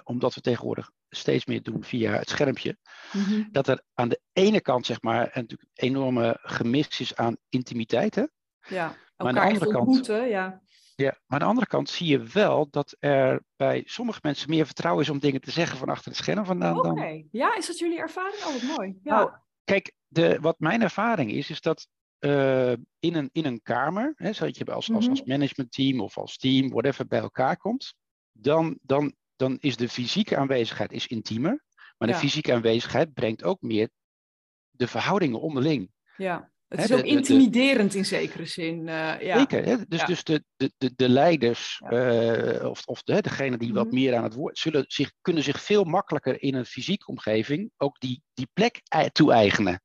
[0.04, 2.77] omdat we tegenwoordig steeds meer doen via het schermpje,
[3.12, 3.42] Mhm.
[3.51, 7.37] dat er aan de ene kant zeg maar een natuurlijk een enorme gemis is aan
[7.49, 8.14] intimiteit.
[8.14, 8.25] Hè?
[8.68, 8.96] ja.
[9.16, 10.61] aan de andere kant- ja.
[10.96, 11.11] Ja.
[11.11, 15.03] Maar aan de andere kant zie je wel dat er bij sommige mensen meer vertrouwen
[15.05, 17.29] is om dingen te zeggen van achter het scherm vandaan Oké, dan.
[17.31, 18.44] ja, is dat jullie ervaring?
[18.44, 18.99] Oh, wat mooi.
[19.03, 19.14] Ja.
[19.16, 19.31] Nou,
[19.64, 21.87] Kijk, de, wat mijn ervaring is, is dat
[22.18, 25.11] eh, in, een, in een kamer, hè, zodat je als, als, Mhm.
[25.11, 27.94] als managementteam of als team, whatever, bij elkaar komt,
[28.33, 31.64] dan, dan, dan is de fysieke aanwezigheid is intiemer.
[31.98, 32.14] Maar Ja.
[32.14, 33.88] de fysieke aanwezigheid brengt ook meer
[34.70, 35.90] de verhoudingen onderling.
[36.16, 36.50] ja.
[36.70, 38.88] Het is ook de- de- intimiderend in zekere zin.
[38.88, 39.38] eh, ja.
[39.38, 39.76] Zeker, hè?
[39.88, 40.06] dus, Ja.
[40.06, 41.90] dus de, de, de, de leiders, Ja.
[41.90, 43.94] eh, of, of de, degene die wat Mhm.
[43.94, 48.00] meer aan het woord, zullen zich, kunnen zich veel makkelijker in een fysieke omgeving ook
[48.00, 49.83] die, die plek ei- toe-eigenen.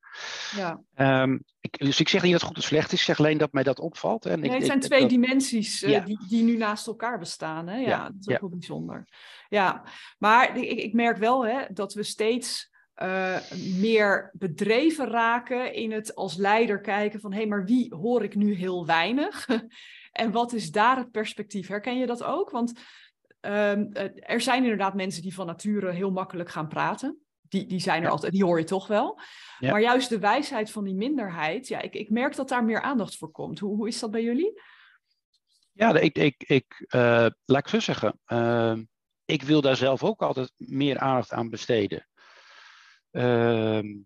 [0.55, 0.81] Ja.
[0.93, 3.37] Ehm, ik, dus ik zeg niet dat het goed of slecht is, ik zeg alleen
[3.37, 4.25] dat mij dat opvalt.
[4.25, 7.19] En Nee, ik, het ik- zijn twee dat- dimensies eh, die, die nu naast elkaar
[7.19, 7.67] bestaan.
[7.67, 7.77] Hè?
[7.77, 9.07] Ja, Ja, dat is ook wel bijzonder.
[9.49, 9.83] Ja,
[10.17, 16.15] maar ik, ik merk wel hè, dat we steeds eh, meer bedreven raken in het
[16.15, 19.47] als leider kijken van hé, hey, maar wie hoor ik nu heel weinig?
[20.11, 21.67] en wat is daar het perspectief?
[21.67, 22.49] Herken je dat ook?
[22.49, 22.79] Want
[23.39, 27.19] ehm, eh, er zijn inderdaad mensen die van nature heel makkelijk gaan praten.
[27.41, 28.09] Die, die zijn er Ja.
[28.09, 29.19] altijd, die hoor je toch wel.
[29.59, 29.71] Ja.
[29.71, 33.17] Maar juist de wijsheid van die minderheid, ja, ik, ik merk dat daar meer aandacht
[33.17, 33.59] voor komt.
[33.59, 34.61] Hoe, hoe is dat bij jullie?
[35.71, 38.19] Ja, ik, ik, ik, eh, laat ik zo zeggen.
[38.25, 38.83] ehm,
[39.25, 42.07] ik wil daar zelf ook altijd meer aandacht aan besteden.
[43.15, 43.97] Ehm,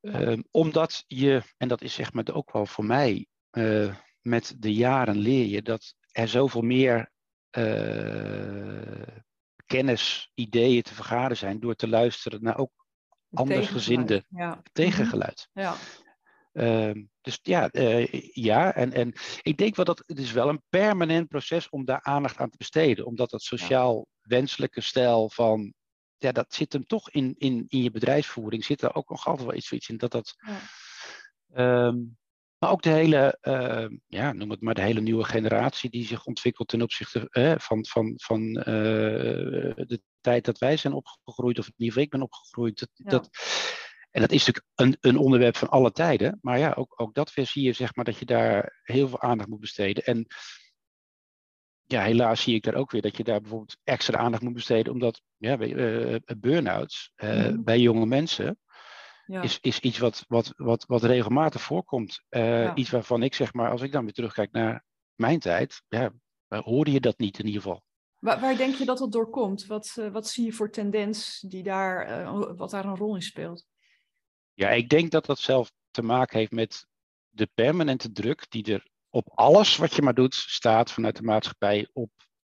[0.00, 4.74] ehm, omdat je, en dat is zeg maar ook wel voor mij, eh, met de
[4.74, 7.10] jaren leer je dat er zoveel meer
[7.50, 9.16] eh,
[9.66, 12.72] kennis, ideeën te vergaren zijn door te luisteren naar ook
[13.32, 14.62] andersgezinde tegengeluid, Ja.
[14.72, 15.48] tegengeluid.
[15.52, 15.64] Mhm.
[15.64, 15.74] Ja.
[16.52, 20.62] Ehm, dus ja, eh, ja en, en ik denk wel dat het is wel een
[20.68, 23.06] permanent proces om daar aandacht aan te besteden.
[23.06, 25.74] Omdat dat sociaal wenselijke stijl van,
[26.18, 29.46] ja, dat zit hem toch in, in, in je bedrijfsvoering, zit er ook nog altijd
[29.46, 30.34] wel iets, zoiets in dat dat...
[30.36, 30.58] Ja.
[31.52, 31.96] ehm,
[32.58, 36.24] maar ook de hele, ehm, ja, noem het maar de hele nieuwe generatie die zich
[36.24, 38.64] ontwikkelt ten opzichte eh, van, van, van eh,
[39.86, 42.78] de tijd dat wij zijn opgegroeid, of in ieder geval ik ben opgegroeid.
[42.78, 43.10] Dat, Ja.
[43.10, 43.30] dat,
[44.10, 46.38] en dat is natuurlijk een, een onderwerp van alle tijden.
[46.42, 49.20] Maar ja, ook, ook dat weer zie je zeg maar dat je daar heel veel
[49.20, 50.04] aandacht moet besteden.
[50.04, 50.26] En
[51.88, 54.92] ja, helaas zie ik daar ook weer dat je daar bijvoorbeeld extra aandacht moet besteden.
[54.92, 57.62] Omdat ja, eh, burn-outs eh, Mhm.
[57.62, 58.58] bij jonge mensen
[59.26, 59.42] Ja.
[59.42, 62.24] is, is iets wat, wat, wat, wat regelmatig voorkomt.
[62.28, 62.74] Ja.
[62.74, 66.12] Iets waarvan ik zeg maar, als ik dan weer terugkijk naar mijn tijd, ja,
[66.48, 67.82] hoorde je dat niet in ieder geval.
[68.18, 69.66] Waar, waar denk je dat dat door komt?
[69.66, 72.24] Wat, wat zie je voor tendens die daar,
[72.56, 73.66] wat daar een rol in speelt?
[74.54, 76.86] Ja, ik denk dat dat zelf te maken heeft met
[77.28, 81.88] de permanente druk die er op alles wat je maar doet staat vanuit de maatschappij
[81.92, 82.10] op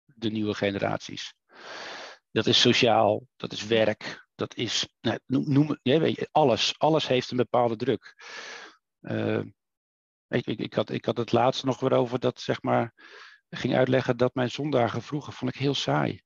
[0.04, 1.34] de nieuwe generaties.
[2.30, 6.78] Dat is sociaal, dat is werk, dat is, nou, noem, weet alles.
[6.78, 8.14] Alles heeft een bepaalde druk.
[9.00, 9.42] Eh,
[10.28, 12.94] ik, ik, ik, had, ik had het laatste nog weer over dat, zeg maar,
[13.48, 16.22] ging uitleggen dat mijn zondagen vroeger vond ik heel saai.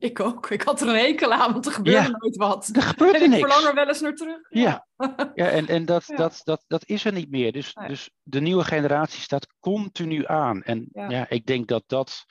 [0.08, 0.50] Ik ook.
[0.50, 2.16] Ik had er een hekel aan, want er gebeurde Ja.
[2.18, 2.70] nooit wat.
[2.72, 3.40] Er gebeurde En ik niks.
[3.42, 4.38] verlang er wel eens naar terug.
[4.48, 4.86] Ja,
[5.34, 6.16] ja en, en dat, Ja.
[6.16, 7.52] Dat, dat, dat is er niet meer.
[7.52, 7.88] Dus, Nee.
[7.88, 10.62] dus de nieuwe generatie staat continu aan.
[10.62, 11.08] En Ja.
[11.10, 12.24] ja, ik denk dat dat,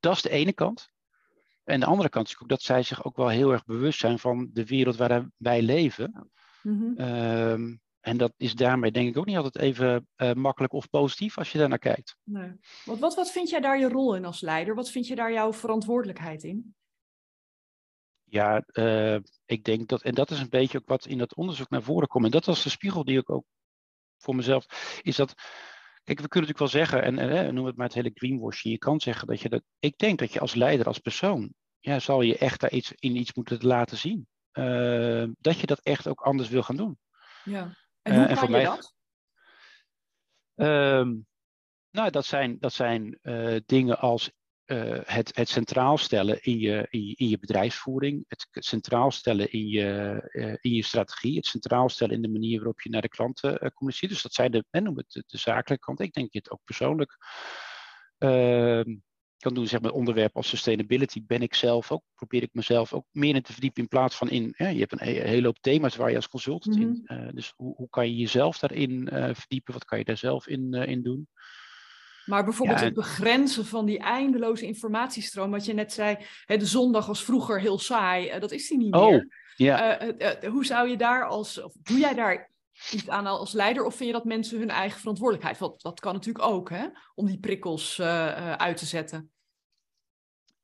[0.00, 0.88] dat is de ene kant.
[1.64, 4.18] En de andere kant is ook dat zij zich ook wel heel erg bewust zijn
[4.18, 6.30] van de wereld waarin wij leven.
[6.96, 7.74] Ehm,
[8.08, 11.52] en dat is daarmee denk ik ook niet altijd even eh, makkelijk of positief als
[11.52, 12.16] je daar naar kijkt.
[12.24, 12.52] Nee.
[12.84, 14.74] Wat, wat, wat vind jij daar je rol in als leider?
[14.74, 16.74] Wat vind je daar jouw verantwoordelijkheid in?
[18.24, 21.70] Ja, eh, ik denk dat, en dat is een beetje ook wat in dat onderzoek
[21.70, 22.24] naar voren komt.
[22.24, 23.44] En dat was de spiegel die ik ook
[24.16, 24.66] voor mezelf,
[25.02, 25.34] is dat,
[26.04, 28.72] kijk, we kunnen natuurlijk wel zeggen, en, en eh, noem het maar het hele greenwashing,
[28.72, 31.98] je kan zeggen dat je dat, ik denk dat je als leider, als persoon, ja,
[31.98, 34.26] zal je echt daar iets in iets moeten laten zien.
[34.50, 36.98] Eh, dat je dat echt ook anders wil gaan doen.
[37.44, 37.76] Ja.
[38.08, 38.94] En hoe kan je dat?
[40.54, 41.14] Ehm,
[41.90, 43.18] nou, dat zijn, dat zijn
[43.66, 44.30] dingen als
[44.68, 49.52] uh, het, het centraal stellen in je, in je, in je bedrijfsvoering, het centraal stellen
[49.52, 53.02] in je, uh, in je strategie, het centraal stellen in de manier waarop je naar
[53.02, 54.12] de klanten uh, communiceert.
[54.12, 56.00] Dus dat zijn de, en noem het de, de zakelijke kant.
[56.00, 57.16] Ik denk het ook persoonlijk
[58.18, 58.96] ehm,
[59.42, 59.66] kan doen.
[59.66, 63.42] Zeg maar, onderwerp als sustainability ben ik zelf ook, probeer ik mezelf ook meer in
[63.42, 66.28] te verdiepen in plaats van in, je hebt een, hele hoop thema's waar je als
[66.28, 67.18] consultant mm -hmm.
[67.18, 70.74] in, dus hoe, hoe kan je jezelf daarin verdiepen, wat kan je daar zelf in,
[70.74, 71.28] in doen?
[72.28, 77.06] Maar bijvoorbeeld het begrenzen van die eindeloze informatiestroom, wat je net zei, hè, de zondag
[77.06, 79.28] was vroeger heel saai, uh, dat is die niet oh, meer.
[79.56, 80.02] Ja.
[80.02, 82.50] Uh, hoe zou je daar als, of doe jij daar
[82.92, 85.58] iets aan als leider, of vind je dat mensen hun eigen verantwoordelijkheid?
[85.58, 89.30] Want dat kan natuurlijk ook, hè, om die prikkels uit te zetten.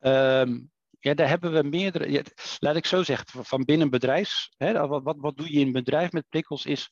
[0.01, 2.11] Um, ja, daar hebben we meerdere.
[2.11, 2.23] Ja,
[2.59, 4.55] laat ik zo zeggen, van binnen bedrijfs.
[4.57, 6.67] Hè, wat, wat, wat doe je in een bedrijf met prikkels?
[6.67, 6.91] Is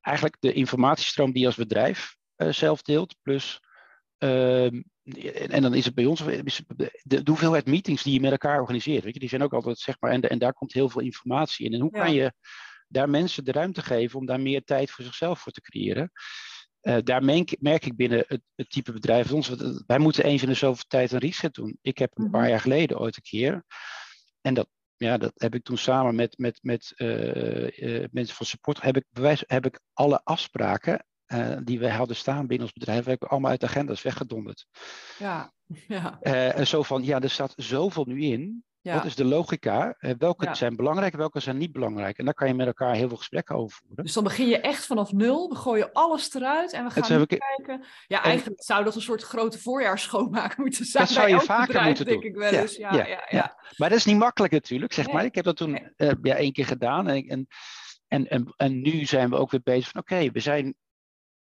[0.00, 3.60] eigenlijk de informatiestroom die je als bedrijf zelf deelt, plus
[4.18, 4.82] Ehm,
[5.48, 6.24] en dan is het bij ons
[7.04, 9.04] de, hoeveelheid meetings die je met elkaar organiseert.
[9.04, 11.66] Weet je, die zijn ook altijd, zeg maar, en, en daar komt heel veel informatie
[11.66, 11.72] in.
[11.72, 12.32] En hoe kan je
[12.88, 16.10] daar mensen de ruimte geven om daar meer tijd voor zichzelf voor te creëren?
[16.82, 19.48] Uh, daar merk, ik binnen het, het, type bedrijf ons,
[19.86, 21.78] wij moeten eens in de zoveel tijd een reset doen.
[21.82, 22.50] Ik heb een paar mhm.
[22.50, 23.64] jaar geleden ooit een keer,
[24.40, 28.46] en dat, ja, dat heb ik toen samen met, met, met uh, uh, mensen van
[28.46, 32.76] support, heb ik, bewijs, heb ik alle afspraken uh, die we hadden staan binnen ons
[32.76, 34.66] bedrijf, heb ik allemaal uit de agenda's weggedonderd.
[35.18, 35.52] Ja,
[35.88, 36.18] ja.
[36.22, 38.64] Uh, en zo van, ja, er staat zoveel nu in.
[38.80, 38.94] Ja.
[38.94, 39.96] Wat is de logica?
[40.18, 40.54] Welke ja.
[40.54, 42.18] zijn belangrijk, welke zijn niet belangrijk?
[42.18, 44.04] En daar kan je met elkaar heel veel gesprekken over voeren.
[44.04, 47.28] Dus dan begin je echt vanaf nul, we gooien alles eruit en we gaan ik...
[47.28, 47.84] kijken.
[48.06, 48.64] Ja, eigenlijk en...
[48.64, 51.04] zou dat een soort grote voorjaarsschoonmaak moeten zijn.
[51.04, 52.30] Dat zou je vaker bedrijf, moeten denk doen.
[52.30, 52.76] ik wel eens.
[52.76, 55.14] Ja, ja, ja, Maar dat is niet makkelijk natuurlijk, zeg nee.
[55.14, 55.24] maar.
[55.24, 56.14] Ik heb dat toen nee.
[56.22, 57.08] ja, één keer gedaan.
[57.08, 57.46] En, en,
[58.08, 60.76] en, en, en nu zijn we ook weer bezig van, oké, okay, we zijn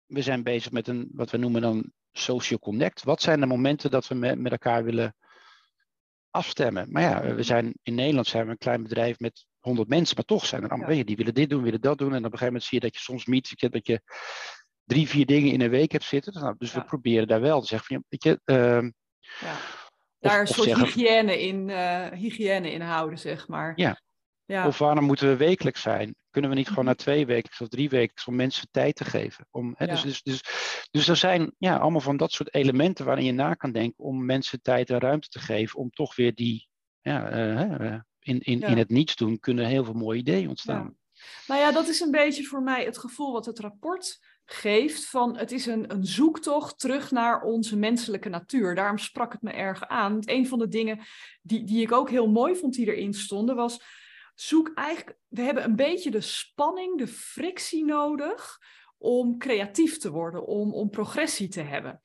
[0.08, 3.04] we zijn bezig met een, wat we noemen dan social connect.
[3.04, 5.16] Wat zijn de momenten dat we met, met elkaar willen
[6.32, 6.92] afstemmen?
[6.92, 10.26] Maar ja, we zijn, in Nederland zijn we een klein bedrijf met 100 mensen, maar
[10.26, 11.04] toch zijn er allemaal, ja.
[11.04, 12.14] die willen dit doen, willen dat doen.
[12.14, 14.02] En op een gegeven moment zie je dat je soms meet, dat je
[14.84, 16.34] drie, vier dingen in een week hebt zitten.
[16.34, 16.80] Nou, dus ja.
[16.80, 18.40] we proberen daar wel te zeggen van, weet je...
[18.46, 18.90] Uh,
[19.40, 19.56] ja.
[20.20, 23.74] Daar een soort zeggen, hygiëne, in, uh, hygiëne in houden, zeg maar.
[23.76, 24.02] Ja.
[24.46, 24.68] ja.
[24.68, 26.16] Of waarom moeten we wekelijks zijn?
[26.38, 29.48] Kunnen we niet gewoon na twee weken of drie weken om mensen tijd te geven?
[29.52, 29.92] Om, hè, ja.
[29.92, 30.42] dus, dus, dus,
[30.92, 34.26] dus er zijn ja, allemaal van dat soort elementen waarin je na kan denken om
[34.26, 36.68] mensen tijd en ruimte te geven om toch weer die,
[37.02, 37.34] ja,
[37.80, 38.68] uh, in, in, ja.
[38.68, 40.98] in het niets doen kunnen heel veel mooie ideeën ontstaan.
[41.48, 45.38] Nou ja, dat is een beetje voor mij het gevoel wat het rapport geeft van
[45.38, 48.76] het is een, een zoektocht terug naar onze menselijke natuur.
[48.76, 50.20] Daarom sprak het me erg aan.
[50.26, 51.00] Een van de dingen
[51.42, 54.06] die, die ik ook heel mooi vond die erin stonden was
[54.40, 58.62] zoek eigenlijk, we hebben een beetje de spanning, de frictie nodig
[58.98, 62.02] om creatief te worden, om, om progressie te hebben.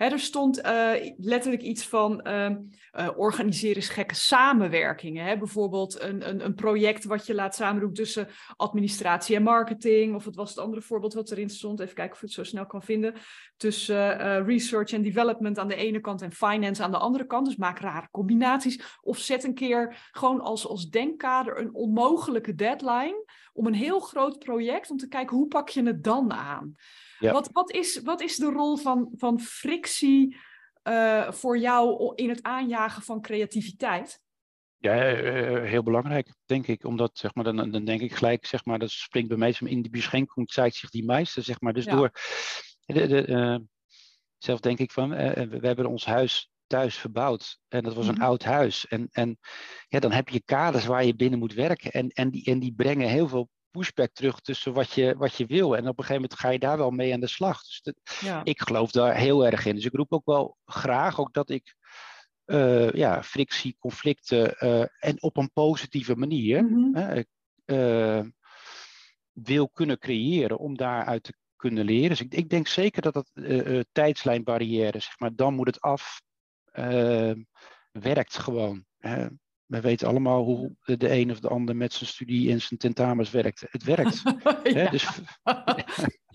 [0.00, 5.24] Er stond uh, letterlijk iets van uh, uh, organiseren is gekke samenwerkingen.
[5.24, 5.38] Hè?
[5.38, 10.14] Bijvoorbeeld een, een, een, project wat je laat samendoen tussen administratie en marketing.
[10.14, 11.80] Of het was het andere voorbeeld wat erin stond.
[11.80, 13.14] Even kijken of ik het zo snel kan vinden.
[13.56, 17.46] Tussen research en development aan de ene kant en finance aan de andere kant.
[17.46, 18.98] Dus maak rare combinaties.
[19.00, 23.24] Of zet een keer gewoon als, als denkkader een onmogelijke deadline.
[23.52, 26.76] Om een heel groot project, om te kijken hoe pak je het dan aan.
[27.20, 27.32] Ja.
[27.32, 30.36] Wat, wat, is, wat is de rol van, van frictie
[30.84, 34.20] uh, voor jou in het aanjagen van creativiteit?
[34.76, 36.84] Ja, uh, heel belangrijk, denk ik.
[36.84, 39.82] Omdat, zeg maar, dan, dan denk ik gelijk, zeg maar, dat springt bij mij in
[39.82, 41.72] die beschenking, zeigt zich die meester, zeg maar.
[41.72, 41.94] Dus ja.
[41.96, 42.10] door,
[42.86, 43.56] de, de, uh,
[44.38, 47.58] zelf denk ik van, we hebben ons huis thuis verbouwd.
[47.68, 48.28] En dat was een mm -hmm.
[48.28, 48.86] oud huis.
[48.86, 49.38] En, en
[49.88, 51.90] ja, dan heb je kaders waar je binnen moet werken.
[51.90, 55.46] En, en, die, en die brengen heel veel pushback terug tussen wat je, wat je
[55.46, 55.76] wil.
[55.76, 57.62] En op een gegeven moment ga je daar wel mee aan de slag.
[57.62, 58.44] Dus dat, ja.
[58.44, 59.74] ik geloof daar heel erg in.
[59.74, 61.74] Dus ik roep ook wel graag ook dat ik
[62.46, 67.24] uh, ja, frictie, conflicten uh, en op een positieve manier mm -hmm.
[67.64, 68.22] uh,
[69.32, 72.08] wil kunnen creëren om daaruit te kunnen leren.
[72.08, 73.30] Dus ik, ik denk zeker dat dat
[73.92, 76.22] tijdslijnbarrière, zeg maar, dan moet het af,
[77.92, 78.84] werkt gewoon
[79.70, 83.30] we weten allemaal hoe de een of de ander met zijn studie en zijn tentamens
[83.30, 83.64] werkt.
[83.70, 84.22] Het werkt.
[84.62, 84.90] ja.
[84.90, 85.08] dus...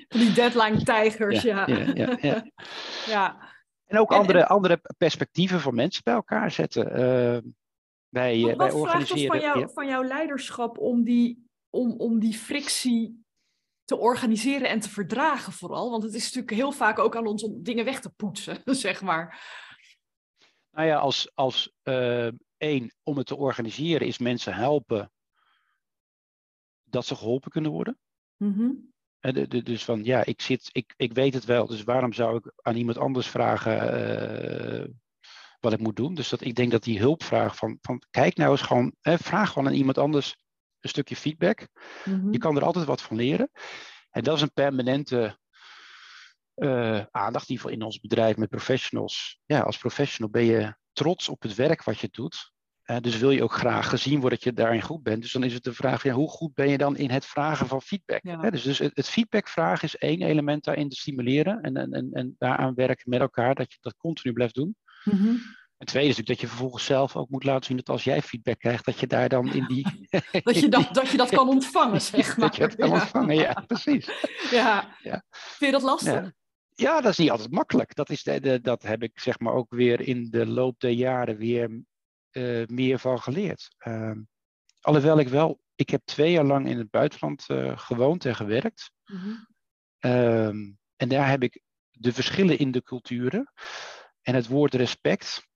[0.07, 1.67] Die deadline-tijgers, ja.
[1.67, 2.45] Ja, ja, ja.
[3.15, 3.53] ja.
[3.85, 4.47] En ook en, andere, en...
[4.47, 6.87] andere perspectieven van mensen bij elkaar zetten.
[6.87, 7.51] Uh,
[8.09, 9.27] wij, wat, wij wat organiseren.
[9.27, 13.23] Van, jou, van jouw leiderschap om die, om, om die frictie
[13.85, 15.89] te organiseren en te verdragen, vooral?
[15.91, 19.01] Want het is natuurlijk heel vaak ook aan ons om dingen weg te poetsen, zeg
[19.01, 19.41] maar.
[20.71, 22.27] Nou ja, als, als uh,
[22.65, 25.11] één, om het te organiseren, is mensen helpen
[26.83, 27.99] dat ze geholpen kunnen worden.
[28.37, 29.43] Mm -hmm.
[29.63, 32.75] dus van ja, ik, zit, ik, ik weet het wel, dus waarom zou ik aan
[32.75, 33.75] iemand anders vragen
[34.81, 34.93] uh,
[35.59, 36.13] wat ik moet doen?
[36.13, 39.51] Dus dat, ik denk dat die hulpvraag van, van kijk nou eens gewoon, hè, vraag
[39.51, 40.35] gewoon aan iemand anders
[40.79, 41.67] een stukje feedback.
[42.05, 42.31] Mhm.
[42.31, 43.49] Je kan er altijd wat van leren.
[44.09, 45.37] En dat is een permanente
[46.55, 49.39] uh, aandacht, die voor in ons bedrijf met professionals.
[49.45, 52.53] Ja, als professional ben je trots op het werk wat je doet.
[52.85, 55.21] Uh, dus wil je ook graag gezien worden dat je daarin goed bent.
[55.21, 57.67] Dus dan is het de vraag, ja, hoe goed ben je dan in het vragen
[57.67, 58.19] van feedback?
[58.23, 58.49] Ja.
[58.49, 62.09] dus dus het, het feedback vragen is één element daarin te stimuleren en, en, en,
[62.11, 64.75] en daaraan werken met elkaar, dat je dat continu blijft doen.
[65.03, 65.35] Mhm.
[65.77, 68.21] Het tweede is natuurlijk dat je vervolgens zelf ook moet laten zien dat als jij
[68.21, 70.07] feedback krijgt, dat je daar dan in die.
[70.43, 72.47] dat, je dat, dat je dat kan ontvangen, zeg maar.
[72.47, 74.09] dat je dat kan ontvangen, ja, precies.
[74.51, 74.97] Ja.
[75.01, 75.23] Ja.
[75.29, 76.13] Vind je dat lastig?
[76.13, 76.33] Ja.
[76.77, 77.95] Ja, dat is niet altijd makkelijk.
[77.95, 80.91] Dat, is de, de, dat heb ik zeg maar ook weer in de loop der
[80.91, 81.81] jaren weer
[82.37, 83.75] uh, meer van geleerd.
[83.87, 84.11] Uh,
[84.81, 88.91] alhoewel ik wel, ik heb twee jaar lang in het buitenland uh, gewoond en gewerkt.
[89.05, 89.47] Mm -hmm.
[90.11, 93.51] um, en daar heb ik de verschillen in de culturen
[94.21, 95.47] en het woord respect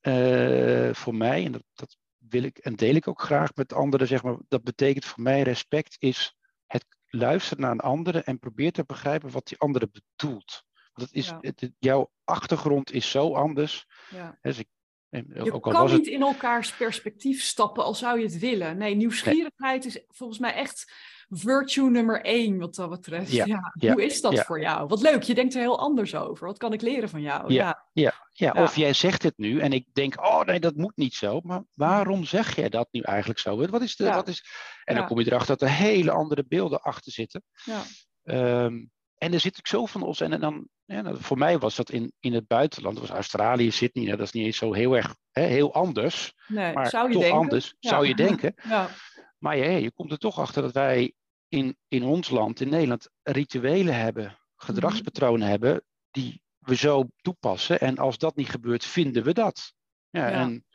[0.00, 4.06] uh, voor mij, en dat, dat wil ik en deel ik ook graag met anderen,
[4.06, 8.72] zeg maar, dat betekent voor mij respect is het luisteren naar een andere en probeer
[8.72, 10.64] te begrijpen wat die andere bedoelt.
[10.92, 11.38] Het is, Ja.
[11.40, 13.86] het, het- jouw achtergrond is zo anders.
[14.10, 14.38] Ja.
[14.40, 14.68] Dus ik,
[15.14, 18.76] Je ook al kan niet in elkaars perspectief stappen al zou je het willen.
[18.76, 20.92] Nee, nieuwsgierigheid is volgens mij echt
[21.28, 23.32] virtue nummer één wat dat betreft.
[23.32, 24.44] Ja, Ja, ja, Hoe is dat ja.
[24.44, 24.86] voor jou?
[24.86, 26.46] Wat leuk, je denkt er heel anders over.
[26.46, 27.52] Wat kan ik leren van jou?
[27.52, 27.86] Ja.
[27.92, 31.14] Ja, ja, of jij zegt het nu en ik denk, oh nee, dat moet niet
[31.14, 31.40] zo.
[31.42, 33.66] Maar waarom zeg jij dat nu eigenlijk zo?
[33.66, 34.44] Wat is de, wat is,
[34.84, 37.42] en dan kom je erachter dat er hele andere beelden achter zitten.
[37.64, 37.82] ja.
[38.22, 38.84] Ehm,
[39.18, 40.20] en er zit ook zo van ons.
[40.20, 43.70] En dan, ja, nou, voor mij was dat in, in het buitenland, dat was Australië,
[43.70, 46.32] Sydney, nou, dat is niet eens zo heel erg hè, heel anders.
[46.46, 47.40] Nee, Maar zou je toch denken?
[47.40, 47.90] anders, Ja.
[47.90, 48.54] zou je denken.
[48.68, 48.88] Ja,
[49.38, 51.12] Maar ja, je komt er toch achter dat wij
[51.48, 57.80] in, in ons land, in Nederland, rituelen hebben, gedragspatronen hebben, die we zo toepassen.
[57.80, 59.72] En als dat niet gebeurt, vinden we dat.
[60.10, 60.30] Ja.
[60.30, 60.66] En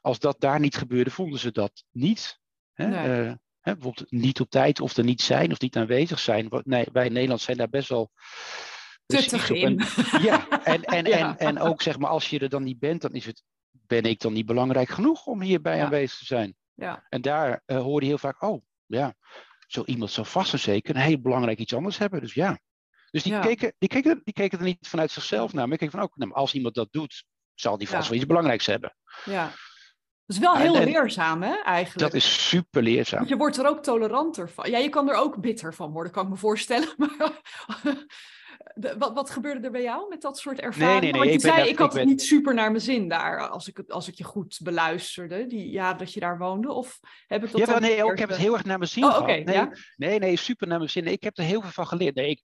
[0.00, 2.38] als dat daar niet gebeurde, vonden ze dat niet.
[2.72, 2.86] Hè?
[2.86, 3.26] Nee.
[3.26, 6.48] Eh, hè, bijvoorbeeld niet op tijd of er niet zijn of niet aanwezig zijn.
[6.64, 8.10] Nee, wij in Nederland zijn daar best wel
[9.10, 9.56] precies op.
[9.56, 9.80] in.
[9.80, 11.38] En, ja, en, en, Ja.
[11.38, 14.02] En, en ook zeg maar, als je er dan niet bent, dan is het, ben
[14.02, 15.84] ik dan niet belangrijk genoeg om hierbij Ja.
[15.84, 16.54] aanwezig te zijn.
[16.74, 19.14] Ja, En daar eh, hoor je heel vaak, oh ja,
[19.66, 22.20] zo iemand zou vast en zeker een heel belangrijk iets anders hebben.
[22.20, 22.58] Dus ja.
[23.10, 23.40] Dus die, Ja.
[23.40, 26.16] keken, die, keken, die keken er niet vanuit zichzelf naar, maar ik keken van, ook,
[26.16, 28.96] nou, maar als iemand dat doet, zal die vast wel iets belangrijks hebben.
[29.24, 29.52] ja.
[30.26, 31.98] Dat is wel heel en- leerzaam, hè, eigenlijk.
[32.12, 33.18] Dat is super leerzaam.
[33.18, 34.70] Want je wordt er ook toleranter van.
[34.70, 36.88] Ja, je kan er ook bitter van worden, kan ik me voorstellen.
[36.98, 37.32] Maar
[38.74, 41.00] de- wat, wat gebeurde er bij jou met dat soort ervaringen?
[41.02, 42.82] nee, nee, Want je ik zei, ik had ik het ben- niet super naar mijn
[42.82, 46.38] zin daar, als ik, het, als ik je goed beluisterde, die, ja, dat je daar
[46.38, 46.72] woonde.
[46.72, 49.04] Of heb ik dat Ja, nee, verkeerd, ik heb het heel erg naar mijn zin
[49.04, 49.26] Oh, gehad.
[49.26, 49.72] nee, ja.
[49.96, 51.06] nee, nee, super naar mijn zin.
[51.06, 52.14] Ik heb er heel veel van geleerd.
[52.14, 52.42] Nee, ik,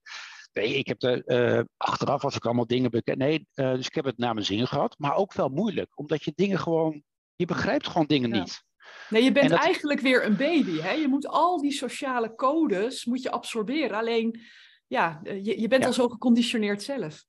[0.53, 3.17] nee, ik heb er eh, achteraf was ik allemaal dingen bekend.
[3.17, 6.23] Nee, eh, dus ik heb het naar mijn zin gehad, maar ook wel moeilijk, omdat
[6.23, 7.03] je dingen gewoon,
[7.35, 8.39] je begrijpt gewoon dingen Ja.
[8.39, 8.65] niet.
[9.09, 10.79] Nee, je bent dat- eigenlijk weer een baby.
[10.79, 10.91] Hè?
[10.91, 13.97] Je moet al die sociale codes moet je absorberen.
[13.97, 14.41] Alleen,
[14.87, 15.87] ja, eh, je, je bent Ja.
[15.87, 17.25] al zo geconditioneerd zelf.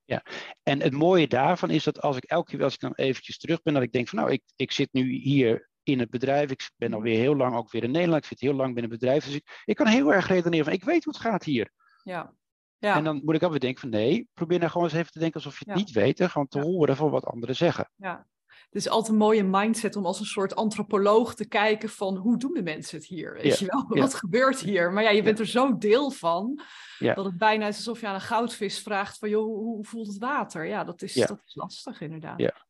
[0.62, 3.62] En het mooie daarvan is dat als ik elke keer als ik dan eventjes terug
[3.62, 6.51] ben, dat ik denk van nou, ik, ik zit nu hier in het bedrijf.
[6.51, 6.97] Ik ben Mhm.
[6.99, 8.23] alweer heel lang ook weer in Nederland.
[8.23, 9.25] Ik zit heel lang binnen het bedrijf.
[9.25, 11.71] Dus ik, ik kan heel erg redeneren van ik weet hoe het gaat hier.
[12.03, 12.35] Ja.
[12.79, 12.97] Ja.
[12.97, 15.37] En dan moet ik alweer denken van nee, probeer nou gewoon eens even te denken
[15.37, 15.85] alsof je het Ja.
[15.85, 16.21] niet weet.
[16.21, 16.64] En gewoon te Ja.
[16.64, 17.90] horen van wat anderen zeggen.
[17.97, 18.27] Ja.
[18.71, 22.37] Het is altijd een mooie mindset om als een soort antropoloog te kijken van hoe
[22.39, 23.33] doen de mensen het hier?
[23.33, 24.01] Weet Ja, je wel, ja.
[24.01, 24.93] wat gebeurt hier?
[24.93, 26.61] Maar ja, je bent er zo deel van,
[26.99, 27.15] Ja.
[27.15, 30.19] dat het bijna is alsof je aan een goudvis vraagt van joh, hoe, voelt het
[30.19, 30.67] water?
[30.67, 32.39] Ja, dat is, dat is lastig inderdaad.
[32.39, 32.67] Ja.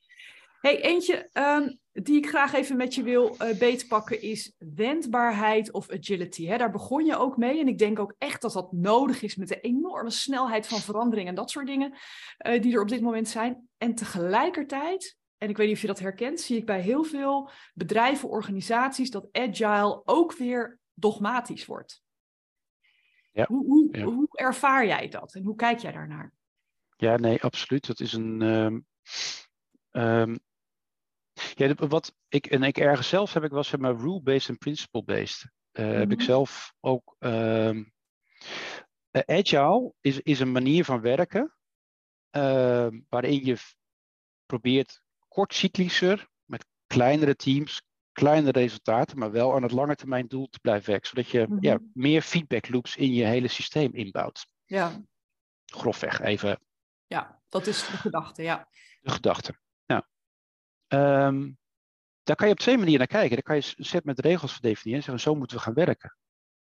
[0.61, 5.91] Hey, eentje ehm, die ik graag even met je wil eh beetpakken is wendbaarheid of
[5.91, 6.47] agility.
[6.47, 9.37] Hè, daar begon je ook mee en ik denk ook echt dat dat nodig is
[9.37, 11.95] met de enorme snelheid van verandering en dat soort dingen
[12.37, 13.69] eh, die er op dit moment zijn.
[13.77, 17.51] En tegelijkertijd, en ik weet niet of je dat herkent, zie ik bij heel veel
[17.75, 22.03] bedrijven, organisaties dat agile ook weer dogmatisch wordt.
[23.33, 24.05] Ja, Hoe, hoe, ja.
[24.05, 26.33] hoe ervaar jij dat en hoe kijk jij daarnaar?
[26.97, 27.87] Ja, nee, absoluut.
[27.87, 28.43] Dat is een.
[28.43, 28.81] ehm,
[29.91, 30.37] ehm,
[31.55, 35.51] ja, wat ik, en ik ergens zelf heb ik wel zeg maar rule-based en principle-based.
[35.73, 36.27] Eh, Heb ik Mhm.
[36.27, 37.17] zelf ook.
[37.19, 37.85] ehm,
[39.11, 41.53] eh, agile is, is een manier van werken
[43.09, 43.57] waarin je
[44.47, 50.59] probeert kortcyclischer met kleinere teams, kleinere resultaten, maar wel aan het lange termijn doel te
[50.61, 51.59] blijven werken, zodat je Mhm.
[51.61, 54.47] ja, meer feedback loops in je hele systeem inbouwt.
[54.65, 55.03] Ja,
[55.65, 56.59] Grofweg even
[57.09, 58.69] ja, dat is de gedachte, ja.
[59.01, 59.59] de gedachte.
[59.87, 60.03] Nou,
[60.87, 61.53] ehm,
[62.23, 63.31] daar kan je op twee manieren naar kijken.
[63.31, 65.75] Daar kan je een set met regels voor definiëren en zeggen, zo moeten we gaan
[65.75, 66.17] werken.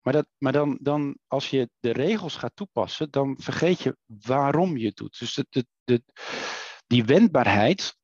[0.02, 4.78] maar dat, maar dan, dan, als je de regels gaat toepassen, dan vergeet je waarom
[4.78, 5.20] je het doet.
[5.20, 6.04] Dus de, de, de,
[6.88, 7.98] die wendbaarheid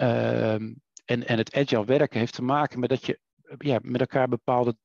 [0.00, 3.20] en, en het agile werken heeft te maken met dat je
[3.58, 4.76] ja, met elkaar bepaalde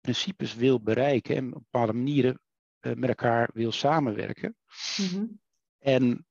[0.00, 2.40] principes wil bereiken en op bepaalde manieren
[2.80, 4.56] uh, met elkaar wil samenwerken.
[4.96, 5.40] Mm-hmm.
[5.78, 6.26] En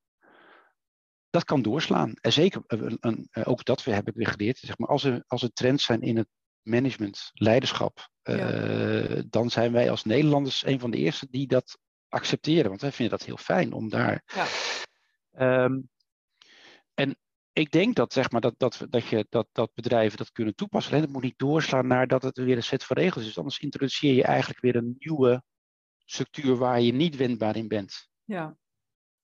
[1.30, 2.14] dat kan doorslaan.
[2.22, 5.44] En zeker, uh, uh, ook dat heb ik weer geleerd, zeg maar, als, er, als
[5.44, 6.28] er trends zijn in het
[6.62, 9.22] management, leiderschap, ja.
[9.30, 11.78] dan zijn wij als Nederlanders een van de eerste die dat
[12.08, 12.70] accepteren.
[12.70, 14.24] Want wij vinden dat heel fijn om daar.
[14.26, 15.64] Ja.
[15.64, 15.90] Um,
[16.94, 17.18] en
[17.54, 21.00] ik denk dat, zeg maar, dat, dat, dat, je, dat, dat bedrijven dat kunnen toepassen.
[21.00, 23.38] Het moet niet doorslaan naar dat het weer een set van regels is.
[23.38, 25.44] Anders introduceer je eigenlijk weer een nieuwe
[26.06, 28.10] structuur waar je niet wendbaar in bent.
[28.24, 28.58] Ja.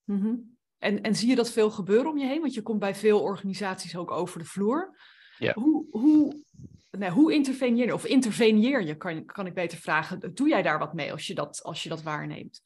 [0.03, 2.41] Mm en, en zie je dat veel gebeuren om je heen?
[2.41, 4.97] Want je komt bij veel organisaties ook over de vloer.
[5.37, 5.53] Ja.
[5.53, 6.43] Hoe, hoe,
[6.91, 10.33] nou, hoe interveneer je, of interveneer je, kan, kan ik beter vragen.
[10.33, 12.61] Doe jij daar wat mee als je dat, als je dat waarneemt?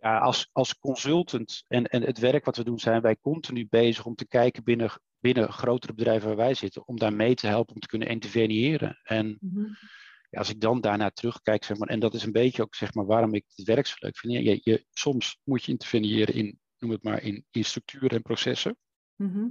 [0.00, 4.04] Ja, als, als consultant en, en het werk wat we doen, zijn wij continu bezig
[4.04, 4.90] om te kijken binnen,
[5.20, 9.00] binnen grotere bedrijven waar wij zitten, om daar mee te helpen om te kunnen interveneren.
[9.02, 9.64] En mhm.
[10.30, 12.94] ja, als ik dan daarna terugkijk, zeg maar, en dat is een beetje ook zeg
[12.94, 14.32] maar, waarom ik het werk zo leuk vind.
[14.32, 18.76] Je, je, soms moet je interveneren in, noem het maar, in, in structuren en processen.
[19.14, 19.46] Mhm.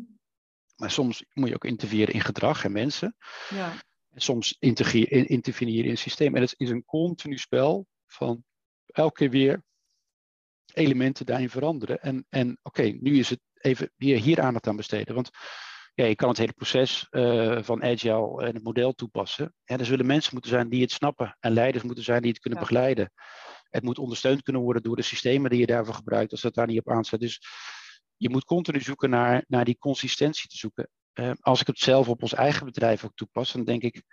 [0.75, 3.15] Maar soms moet je ook interveneren in gedrag en mensen.
[3.49, 3.73] Ja.
[4.09, 6.35] En soms interveneren in systeem.
[6.35, 8.43] En het is een continu spel van
[8.85, 9.65] elke keer weer
[10.73, 12.01] elementen daarin veranderen.
[12.01, 15.15] En, en oké, nu is het even weer hier aandacht aan besteden.
[15.15, 15.29] Want
[15.93, 19.53] ja, je kan het hele proces uh, van agile en het model toepassen.
[19.63, 22.39] Ja, er zullen mensen moeten zijn die het snappen en leiders moeten zijn die het
[22.39, 23.11] kunnen begeleiden.
[23.69, 26.67] Het moet ondersteund kunnen worden door de systemen die je daarvoor gebruikt, als dat daar
[26.67, 27.19] niet op aanzet.
[27.19, 27.41] Dus
[28.17, 30.89] je moet continu zoeken naar, naar die consistentie te zoeken.
[31.13, 34.03] Uh, als ik het zelf op ons eigen bedrijf ook toepas, dan denk ik,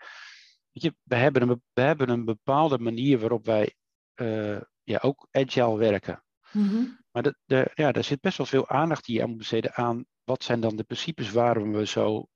[0.72, 3.74] weet je, we hebben een, we hebben een bepaalde manier waarop wij
[4.14, 6.23] uh, ja, ook agile werken.
[6.54, 6.84] Mhm.
[7.10, 10.04] Maar de, de, ja, er zit best wel veel aandacht die je moet besteden aan
[10.24, 12.28] wat zijn dan de principes waarom we zo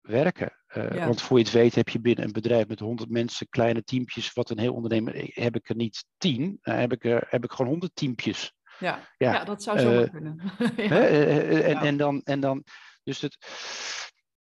[0.00, 0.52] werken.
[0.76, 3.82] Uh, Want voor je het weet heb je binnen een bedrijf met 100 mensen, kleine
[3.82, 7.44] teampjes, wat een heel ondernemer, heb ik er niet tien, uh, heb, ik er, heb
[7.44, 8.52] ik gewoon 100 teampjes.
[8.78, 9.32] Ja, ja.
[9.32, 10.40] ja dat zou zo uh, kunnen.
[10.76, 12.64] en, en, dan, en dan,
[13.02, 13.36] dus het,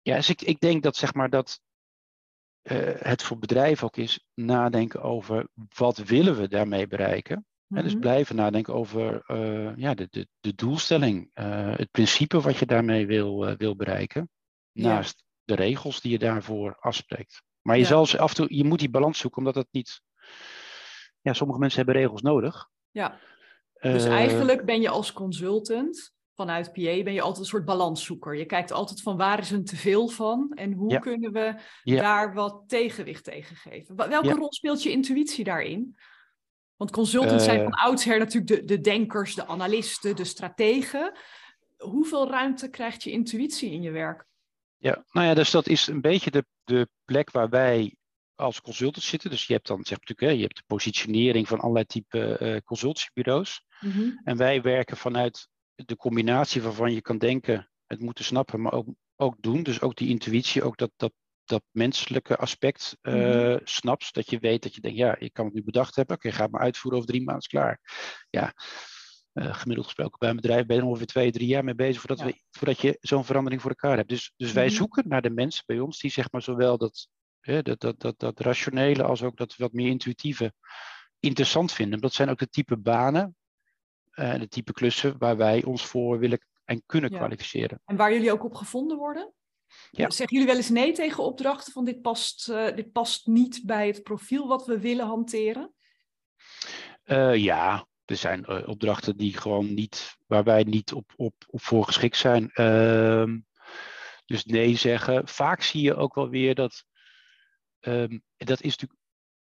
[0.02, 1.60] ja, dus ik, ik denk dat zeg maar dat
[3.00, 8.00] het voor bedrijven ook is nadenken over wat willen we daarmee bereiken dus mhm.
[8.00, 13.06] blijven nadenken over uh, ja, de, de, de doelstelling, uh, het principe wat je daarmee
[13.06, 14.30] wil, uh, wil bereiken,
[14.72, 17.44] naast de regels die je daarvoor afspreekt.
[17.62, 17.88] Maar je, ja.
[18.04, 20.02] zal af en toe, je moet die balans zoeken, omdat het niet.
[21.22, 22.70] Ja, sommige mensen hebben regels nodig.
[22.92, 23.20] Ja.
[23.80, 28.36] Dus eigenlijk ben je als consultant vanuit PA ben je altijd een soort balanszoeker.
[28.36, 32.64] Je kijkt altijd van waar is een teveel van en hoe kunnen we daar wat
[32.68, 33.96] tegenwicht tegen geven.
[33.96, 35.96] Welke rol speelt je intuïtie daarin?
[36.76, 37.64] Want consultants zijn eh.
[37.64, 41.18] van oudsher natuurlijk de, de denkers, de analisten, de strategen.
[41.78, 44.26] Hoeveel ruimte krijgt je intuïtie in je werk?
[44.78, 47.96] Ja, nou ja, dus dat is een beetje de, de plek waar wij
[48.36, 49.30] als consultants zitten.
[49.30, 52.58] Dus je hebt dan zeg natuurlijk, hè, je hebt de positionering van allerlei type uh,
[52.66, 53.64] consultancybureaus.
[53.80, 54.10] Mhm.
[54.24, 58.88] En wij werken vanuit de combinatie waarvan je kan denken, het moeten snappen, maar ook,
[59.16, 59.64] ook doen.
[59.64, 61.14] Dus ook die intuïtie, ook dat, dat
[61.46, 64.14] dat menselijke aspect uh, snapt.
[64.14, 66.16] Dat je weet dat je denkt, ja, ik kan het nu bedacht hebben.
[66.16, 67.80] Oké, okay, ga het maar uitvoeren over drie maanden, klaar.
[68.30, 68.54] Ja,
[69.34, 72.02] uh, gemiddeld gesproken bij een bedrijf ben je er ongeveer twee, drie jaar mee bezig
[72.02, 74.10] voordat, we, voordat je zo'n verandering voor elkaar hebt.
[74.10, 74.76] Dus, dus wij mhm.
[74.76, 77.08] zoeken naar de mensen bij ons die zeg maar zowel dat,
[77.42, 80.54] dat, dat, dat, dat rationele als ook dat wat meer intuïtieve
[81.20, 82.00] interessant vinden.
[82.00, 83.36] Dat zijn ook de type banen
[84.12, 87.82] en uh, de type klussen waar wij ons voor willen en kunnen kwalificeren.
[87.86, 89.34] En waar jullie ook op gevonden worden?
[89.92, 90.10] Ja.
[90.10, 93.88] Zeggen jullie wel eens nee tegen opdrachten van dit past, uh, dit past niet bij
[93.88, 95.74] het profiel wat we willen hanteren?
[97.06, 101.62] Uh, ja, er zijn uh, opdrachten die gewoon niet, waar wij niet op, op, op
[101.62, 102.52] voor geschikt zijn.
[102.52, 103.40] Ehm,
[104.26, 105.28] dus nee zeggen.
[105.28, 106.84] Vaak zie je ook wel weer dat,
[107.80, 109.00] um, dat is natuurlijk,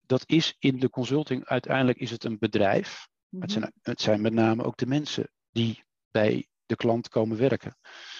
[0.06, 3.08] dat is in de consulting, uiteindelijk is het een bedrijf.
[3.38, 3.90] Het, zijn, mhm.
[3.90, 7.76] het zijn met name ook de mensen die bij de klant komen werken.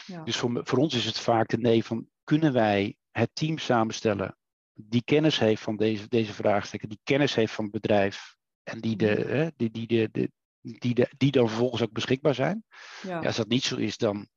[0.07, 0.25] Ja.
[0.25, 4.37] Dus voor, voor ons is het vaak de nee van kunnen wij het team samenstellen
[4.75, 8.97] die kennis heeft van deze, deze vraagstukken, die kennis heeft van het bedrijf en die,
[8.97, 9.29] de, mhm.
[9.29, 10.31] hè, die, die, de, de,
[10.61, 12.65] die, de, die dan vervolgens ook beschikbaar zijn.
[13.03, 13.19] Ja.
[13.19, 14.29] als dat niet zo is, dan.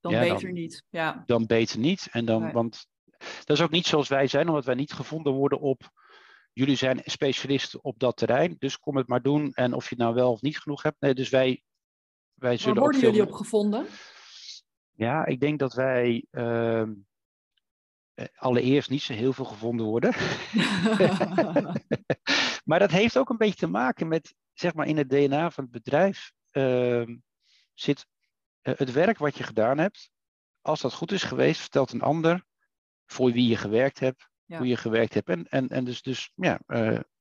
[0.00, 0.84] Dan beter niet.
[0.88, 1.22] Ja.
[1.26, 2.08] Dan beter niet.
[2.10, 2.86] En dan, Want
[3.44, 5.90] dat is ook niet zoals wij zijn, omdat wij niet gevonden worden op.
[6.52, 9.52] Jullie zijn specialisten op dat terrein, dus kom het maar doen.
[9.52, 11.00] En of je nou wel of niet genoeg hebt.
[11.00, 11.62] Nee, dus wij
[12.34, 13.86] wij zullen Waar worden jullie op gevonden?
[14.92, 16.26] Ja, ik denk dat wij.
[16.30, 16.82] Uh,
[18.34, 20.14] allereerst niet zo heel veel gevonden worden.
[22.68, 25.64] maar dat heeft ook een beetje te maken met, zeg maar, in het DNA van
[25.64, 27.16] het bedrijf ehm,
[27.74, 28.06] zit
[28.60, 30.10] het werk wat je gedaan hebt.
[30.60, 32.44] Als dat goed is geweest, vertelt een ander
[33.06, 35.28] voor wie je gewerkt hebt, hoe je gewerkt hebt.
[35.28, 36.60] En, en, en dus, dus ja,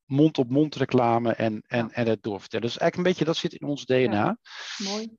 [0.06, 2.66] mond-op-mond reclame en, en, en het doorvertellen.
[2.66, 4.38] Dus eigenlijk een beetje dat zit in ons DNA.
[4.78, 5.18] Mooi.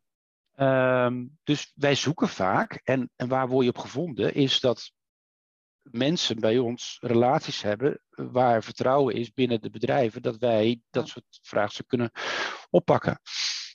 [0.55, 4.93] Ehm, dus wij zoeken vaak, en, en waar word je op gevonden, is dat
[5.83, 11.39] mensen bij ons relaties hebben waar vertrouwen is binnen de bedrijven dat wij dat soort
[11.43, 12.23] vraagstukken kunnen
[12.71, 13.21] oppakken.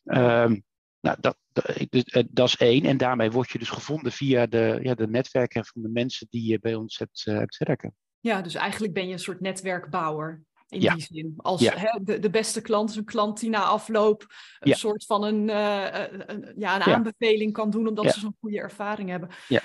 [0.03, 0.65] Um,
[0.99, 2.85] nou, dat, eh, dat, is één.
[2.85, 6.49] En daarmee word je dus gevonden via de, ja, de netwerken van de mensen die
[6.49, 7.95] je bij ons hebt, uh, hebt werken.
[8.19, 11.33] Ja, dus eigenlijk ben je een soort netwerkbouwer in die zin.
[11.37, 14.25] Als hè, de, de beste klant is een klant die na afloop
[14.59, 18.59] een soort van een, uh, een ja, een aanbeveling kan doen omdat ze zo'n goede
[18.59, 19.29] ervaring hebben.
[19.47, 19.61] Ja.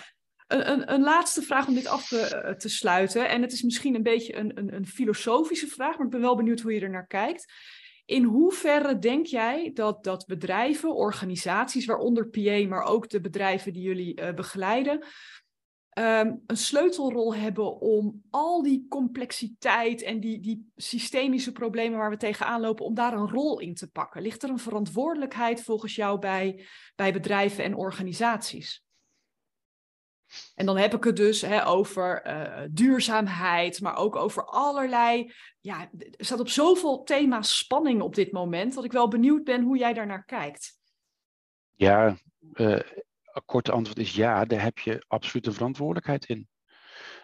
[0.47, 3.29] Een, een, een, laatste vraag om dit af te, te, sluiten.
[3.29, 6.37] En het is misschien een beetje een, een, een filosofische vraag, maar ik ben wel
[6.37, 7.53] benieuwd hoe je er naar kijkt.
[8.05, 13.83] In hoeverre denk jij dat, dat bedrijven, organisaties, waaronder PA, maar ook de bedrijven die
[13.83, 15.05] jullie uh, begeleiden,
[15.93, 22.17] Ehm, een sleutelrol hebben om al die complexiteit en die, die systemische problemen waar we
[22.17, 24.23] tegenaan lopen, om daar een rol in te pakken?
[24.23, 28.85] Ligt er een verantwoordelijkheid volgens jou bij, bij bedrijven en organisaties?
[30.55, 35.33] En dan heb ik het dus hè, over uh, duurzaamheid, maar ook over allerlei.
[35.61, 39.63] Ja, er staat op zoveel thema's spanning op dit moment, dat ik wel benieuwd ben
[39.63, 40.79] hoe jij daarnaar kijkt.
[41.75, 42.17] Ja,
[42.53, 42.81] uh,
[43.45, 46.49] korte antwoord is ja, daar heb je absoluut een verantwoordelijkheid in.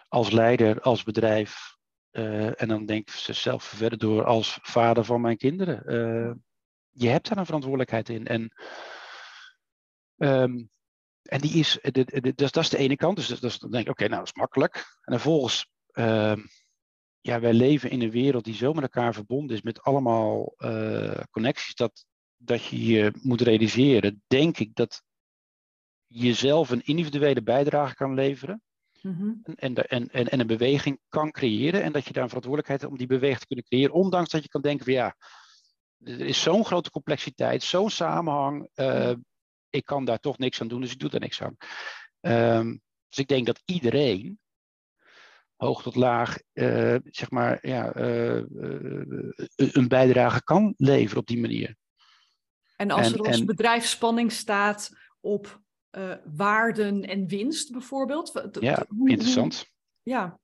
[0.07, 1.77] Als leider, als bedrijf.
[2.11, 5.83] Uh, en dan denk ik zelf verder door als vader van mijn kinderen.
[5.85, 6.33] Uh,
[6.89, 8.27] je hebt daar een verantwoordelijkheid in.
[8.27, 8.53] En,
[10.17, 10.69] um,
[11.21, 13.15] en die is, de, dat, is de ene kant.
[13.15, 14.75] Dus, dus dan denk ik, oké, nou dat is makkelijk.
[14.75, 16.35] En dan volgens, uh,
[17.21, 20.53] ja, wij leven in een wereld die zo met elkaar verbonden is met allemaal
[21.31, 21.75] connecties.
[21.75, 22.05] Dat,
[22.37, 25.03] dat je je moet realiseren, denk ik, dat
[26.09, 28.61] jezelf een individuele bijdrage kan leveren.
[29.01, 29.41] Mm-hmm.
[29.55, 31.83] en, en, en, en, een beweging kan creëren.
[31.83, 33.93] En dat je daar een verantwoordelijkheid hebt om die beweging te kunnen creëren.
[33.93, 35.15] Ondanks dat je kan denken van ja,
[36.03, 38.69] er is zo'n grote complexiteit, zo'n samenhang.
[38.75, 39.13] Uh,
[39.69, 41.55] ik kan daar toch niks aan doen, dus ik doe daar niks aan.
[42.21, 44.39] Um, dus ik denk dat iedereen,
[45.55, 48.43] hoog tot laag, uh, zeg maar, ja, uh,
[49.55, 51.75] een bijdrage kan leveren op die manier.
[52.75, 55.61] En als er als bedrijf spanning staat op
[55.91, 58.47] uh, waarden en winst bijvoorbeeld.
[58.59, 59.65] Ja, interessant.
[60.01, 60.39] ja.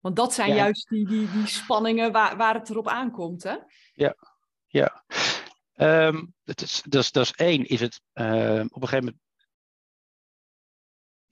[0.00, 3.56] Want dat zijn juist die, die, die spanningen waar, waar het erop aankomt, hè?
[3.92, 4.16] Ja,
[4.66, 5.04] ja.
[5.76, 8.24] Um, het is, dat, is, dat is één, is het uh,
[8.68, 9.22] op een gegeven moment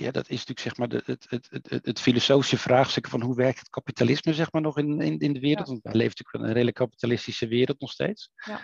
[0.02, 3.34] ja, dat is natuurlijk zeg maar de, het, het, het, het, filosofische vraagstuk van hoe
[3.34, 5.68] werkt het kapitalisme zeg maar nog in, in, in de wereld.
[5.68, 8.30] Want wij leven natuurlijk in een redelijk kapitalistische wereld nog steeds.
[8.34, 8.60] Ja.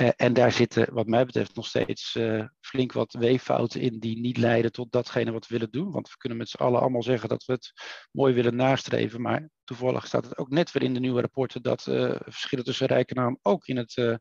[0.00, 4.20] Uh, en daar zitten, wat mij betreft, nog steeds uh, flink wat weeffouten in die
[4.20, 5.90] niet leiden tot datgene wat we willen doen.
[5.90, 7.72] Want we kunnen met z'n allen allemaal zeggen dat we het
[8.12, 9.20] mooi willen nastreven.
[9.20, 12.86] Maar toevallig staat het ook net weer in de nieuwe rapporten dat uh, verschillen tussen
[12.86, 14.20] rijk en arm ook in het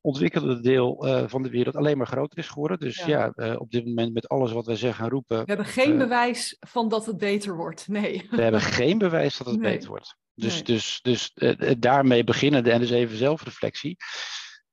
[0.00, 2.78] ontwikkelde deel van de wereld alleen maar groter is geworden.
[2.78, 5.38] Dus ja, ja op dit moment met alles wat wij zeggen en roepen.
[5.38, 7.88] We hebben geen bewijs van dat het beter wordt.
[7.88, 8.26] Nee.
[8.30, 10.16] We hebben geen bewijs dat het beter wordt.
[10.34, 10.62] Dus, nee.
[10.62, 11.32] dus, dus
[11.78, 13.96] daarmee beginnen en dus even zelfreflectie.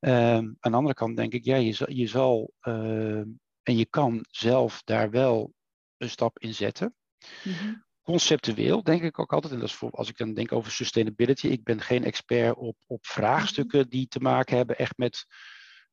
[0.04, 3.18] Um, aan de andere kant denk ik, ja, je zal, je zal uh,
[3.64, 5.54] en je kan zelf daar wel
[5.98, 6.96] een stap in zetten.
[7.44, 7.86] Mm-hmm.
[8.02, 11.48] Conceptueel denk ik ook altijd, en dat is voor, als ik dan denk over sustainability,
[11.48, 13.92] ik ben geen expert op, op vraagstukken mm-hmm.
[13.92, 15.26] die te maken hebben echt met,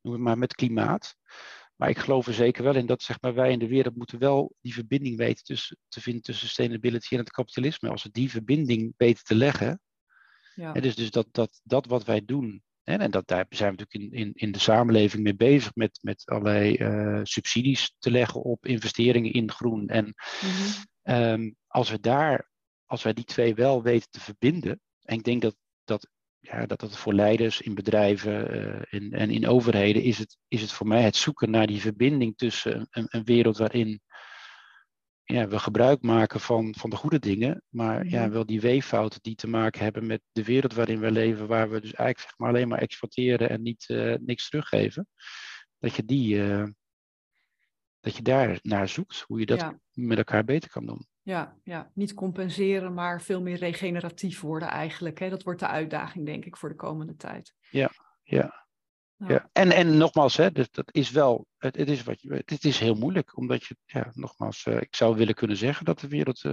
[0.01, 1.17] noem het maar, met klimaat.
[1.77, 4.19] Maar ik geloof er zeker wel in dat zeg maar, wij in de wereld moeten
[4.19, 7.89] wel die verbinding weten tussen, te vinden tussen sustainability en het kapitalisme.
[7.89, 9.81] Als we die verbinding weten te leggen,
[10.55, 10.73] ja.
[10.73, 12.63] dus, dus dat, dat, dat wat wij doen,
[12.97, 16.23] en dat, daar zijn we natuurlijk in, in, in de samenleving mee bezig met, met
[16.25, 19.89] allerlei uh, subsidies te leggen op investeringen in groen.
[19.89, 21.33] En mm-hmm.
[21.43, 22.51] um, als we daar,
[22.87, 26.09] als wij die twee wel weten te verbinden, en ik denk dat dat,
[26.39, 30.61] ja, dat, dat voor leiders in bedrijven uh, in, en in overheden is het, is
[30.61, 34.01] het voor mij het zoeken naar die verbinding tussen een, een wereld waarin
[35.33, 38.33] ja, we gebruik maken van, van de goede dingen, maar ja, mhm.
[38.33, 41.81] wel die weeffouten die te maken hebben met de wereld waarin we leven, waar we
[41.81, 45.09] dus eigenlijk zeg maar, alleen maar exporteren en niet, uh, niks teruggeven,
[45.79, 46.67] dat je, die, uh,
[48.01, 51.07] dat je daar naar zoekt, hoe je dat met elkaar beter kan doen.
[51.23, 55.19] Ja, ja, niet compenseren, maar veel meer regeneratief worden eigenlijk.
[55.19, 55.29] Hè?
[55.29, 57.55] Dat wordt de uitdaging, denk ik, voor de komende tijd.
[57.71, 57.91] Ja,
[58.23, 58.68] ja.
[59.27, 59.49] Ja.
[59.53, 62.79] En, en nogmaals, hè, dus dat is wel, het, het, is wat je, het is
[62.79, 66.45] heel moeilijk, omdat je, ja, nogmaals, uh, ik zou willen kunnen zeggen dat de wereld
[66.45, 66.53] uh,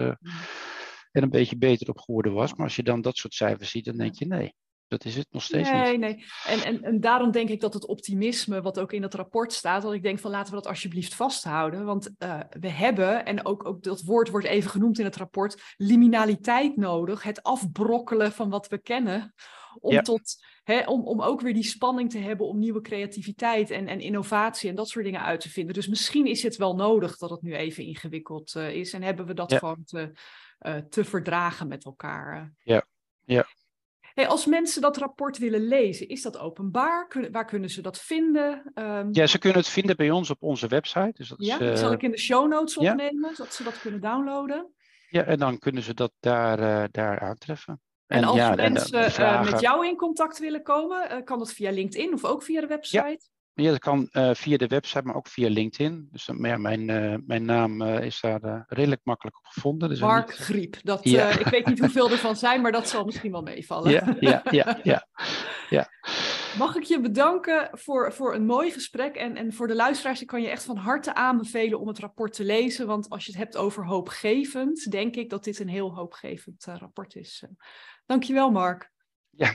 [1.11, 3.85] er een beetje beter op geworden was, maar als je dan dat soort cijfers ziet,
[3.85, 4.53] dan denk je nee.
[4.87, 5.99] Dat is het nog steeds nee, niet.
[5.99, 9.53] Nee, en, en, en daarom denk ik dat het optimisme, wat ook in dat rapport
[9.53, 11.85] staat, dat ik denk van laten we dat alsjeblieft vasthouden.
[11.85, 15.61] Want uh, we hebben, en ook, ook dat woord wordt even genoemd in het rapport,
[15.77, 17.23] liminaliteit nodig.
[17.23, 19.33] Het afbrokkelen van wat we kennen.
[19.79, 20.01] Om, ja.
[20.01, 23.99] tot, hè, om, om ook weer die spanning te hebben om nieuwe creativiteit en, en
[23.99, 25.73] innovatie en dat soort dingen uit te vinden.
[25.73, 28.93] Dus misschien is het wel nodig dat het nu even ingewikkeld uh, is.
[28.93, 29.57] En hebben we dat ja.
[29.57, 30.11] gewoon te,
[30.61, 32.53] uh, te verdragen met elkaar.
[32.63, 32.85] Ja,
[33.25, 33.45] ja.
[34.13, 37.07] Hey, als mensen dat rapport willen lezen, is dat openbaar?
[37.07, 38.71] Kun, waar kunnen ze dat vinden?
[38.75, 39.09] Um...
[39.11, 41.13] Ja, ze kunnen het vinden bij ons op onze website.
[41.13, 41.75] Dus dat ja, is, uh...
[41.75, 43.35] zal ik in de show notes opnemen, ja.
[43.35, 44.73] zodat ze dat kunnen downloaden?
[45.09, 47.81] Ja, en dan kunnen ze dat daar, uh, daar aantreffen.
[48.07, 49.45] En, en als ja, mensen en, vragen...
[49.45, 52.67] uh, met jou in contact willen komen, kan dat via LinkedIn of ook via de
[52.67, 53.29] website?
[53.55, 53.69] Ja.
[53.69, 56.07] Dat kan uh, via de website, maar ook via LinkedIn.
[56.11, 59.89] Dus ja, mijn, uh, mijn naam is daar redelijk makkelijk op gevonden.
[59.89, 60.37] Dus Mark niet...
[60.37, 60.77] Griep.
[60.83, 61.29] Dat, ja.
[61.29, 63.91] ik weet niet hoeveel er van zijn, maar dat zal misschien wel meevallen.
[63.91, 65.07] Ja, ja, ja, ja,
[65.69, 65.89] ja.
[66.57, 69.15] Mag ik je bedanken voor, voor een mooi gesprek.
[69.15, 72.33] En, en voor de luisteraars, ik kan je echt van harte aanbevelen om het rapport
[72.33, 72.87] te lezen.
[72.87, 77.15] Want als je het hebt over hoopgevend, denk ik dat dit een heel hoopgevend rapport
[77.15, 77.43] is.
[78.05, 78.91] Dankjewel, Mark.
[79.29, 79.53] Ja,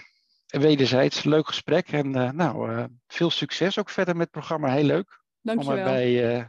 [0.51, 1.89] wederzijds leuk gesprek.
[1.89, 4.73] En uh, nou, uh, veel succes ook verder met het programma.
[4.73, 5.79] Heel leuk Dankjewel.
[5.79, 6.45] om erbij uh,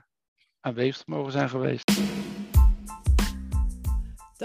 [0.59, 1.91] aanwezig te mogen zijn geweest.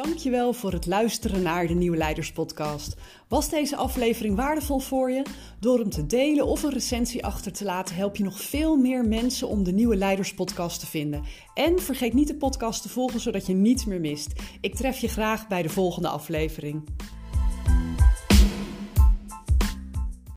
[0.03, 2.97] Dankjewel voor het luisteren naar de Nieuwe Leiders podcast.
[3.29, 5.23] Was deze aflevering waardevol voor je?
[5.61, 9.09] Door hem te delen of een recensie achter te laten help je nog veel meer
[9.09, 11.23] mensen om de Nieuwe Leiders podcast te vinden.
[11.55, 14.33] En vergeet niet de podcast te volgen zodat je niets meer mist.
[14.61, 16.85] Ik tref je graag bij de volgende aflevering.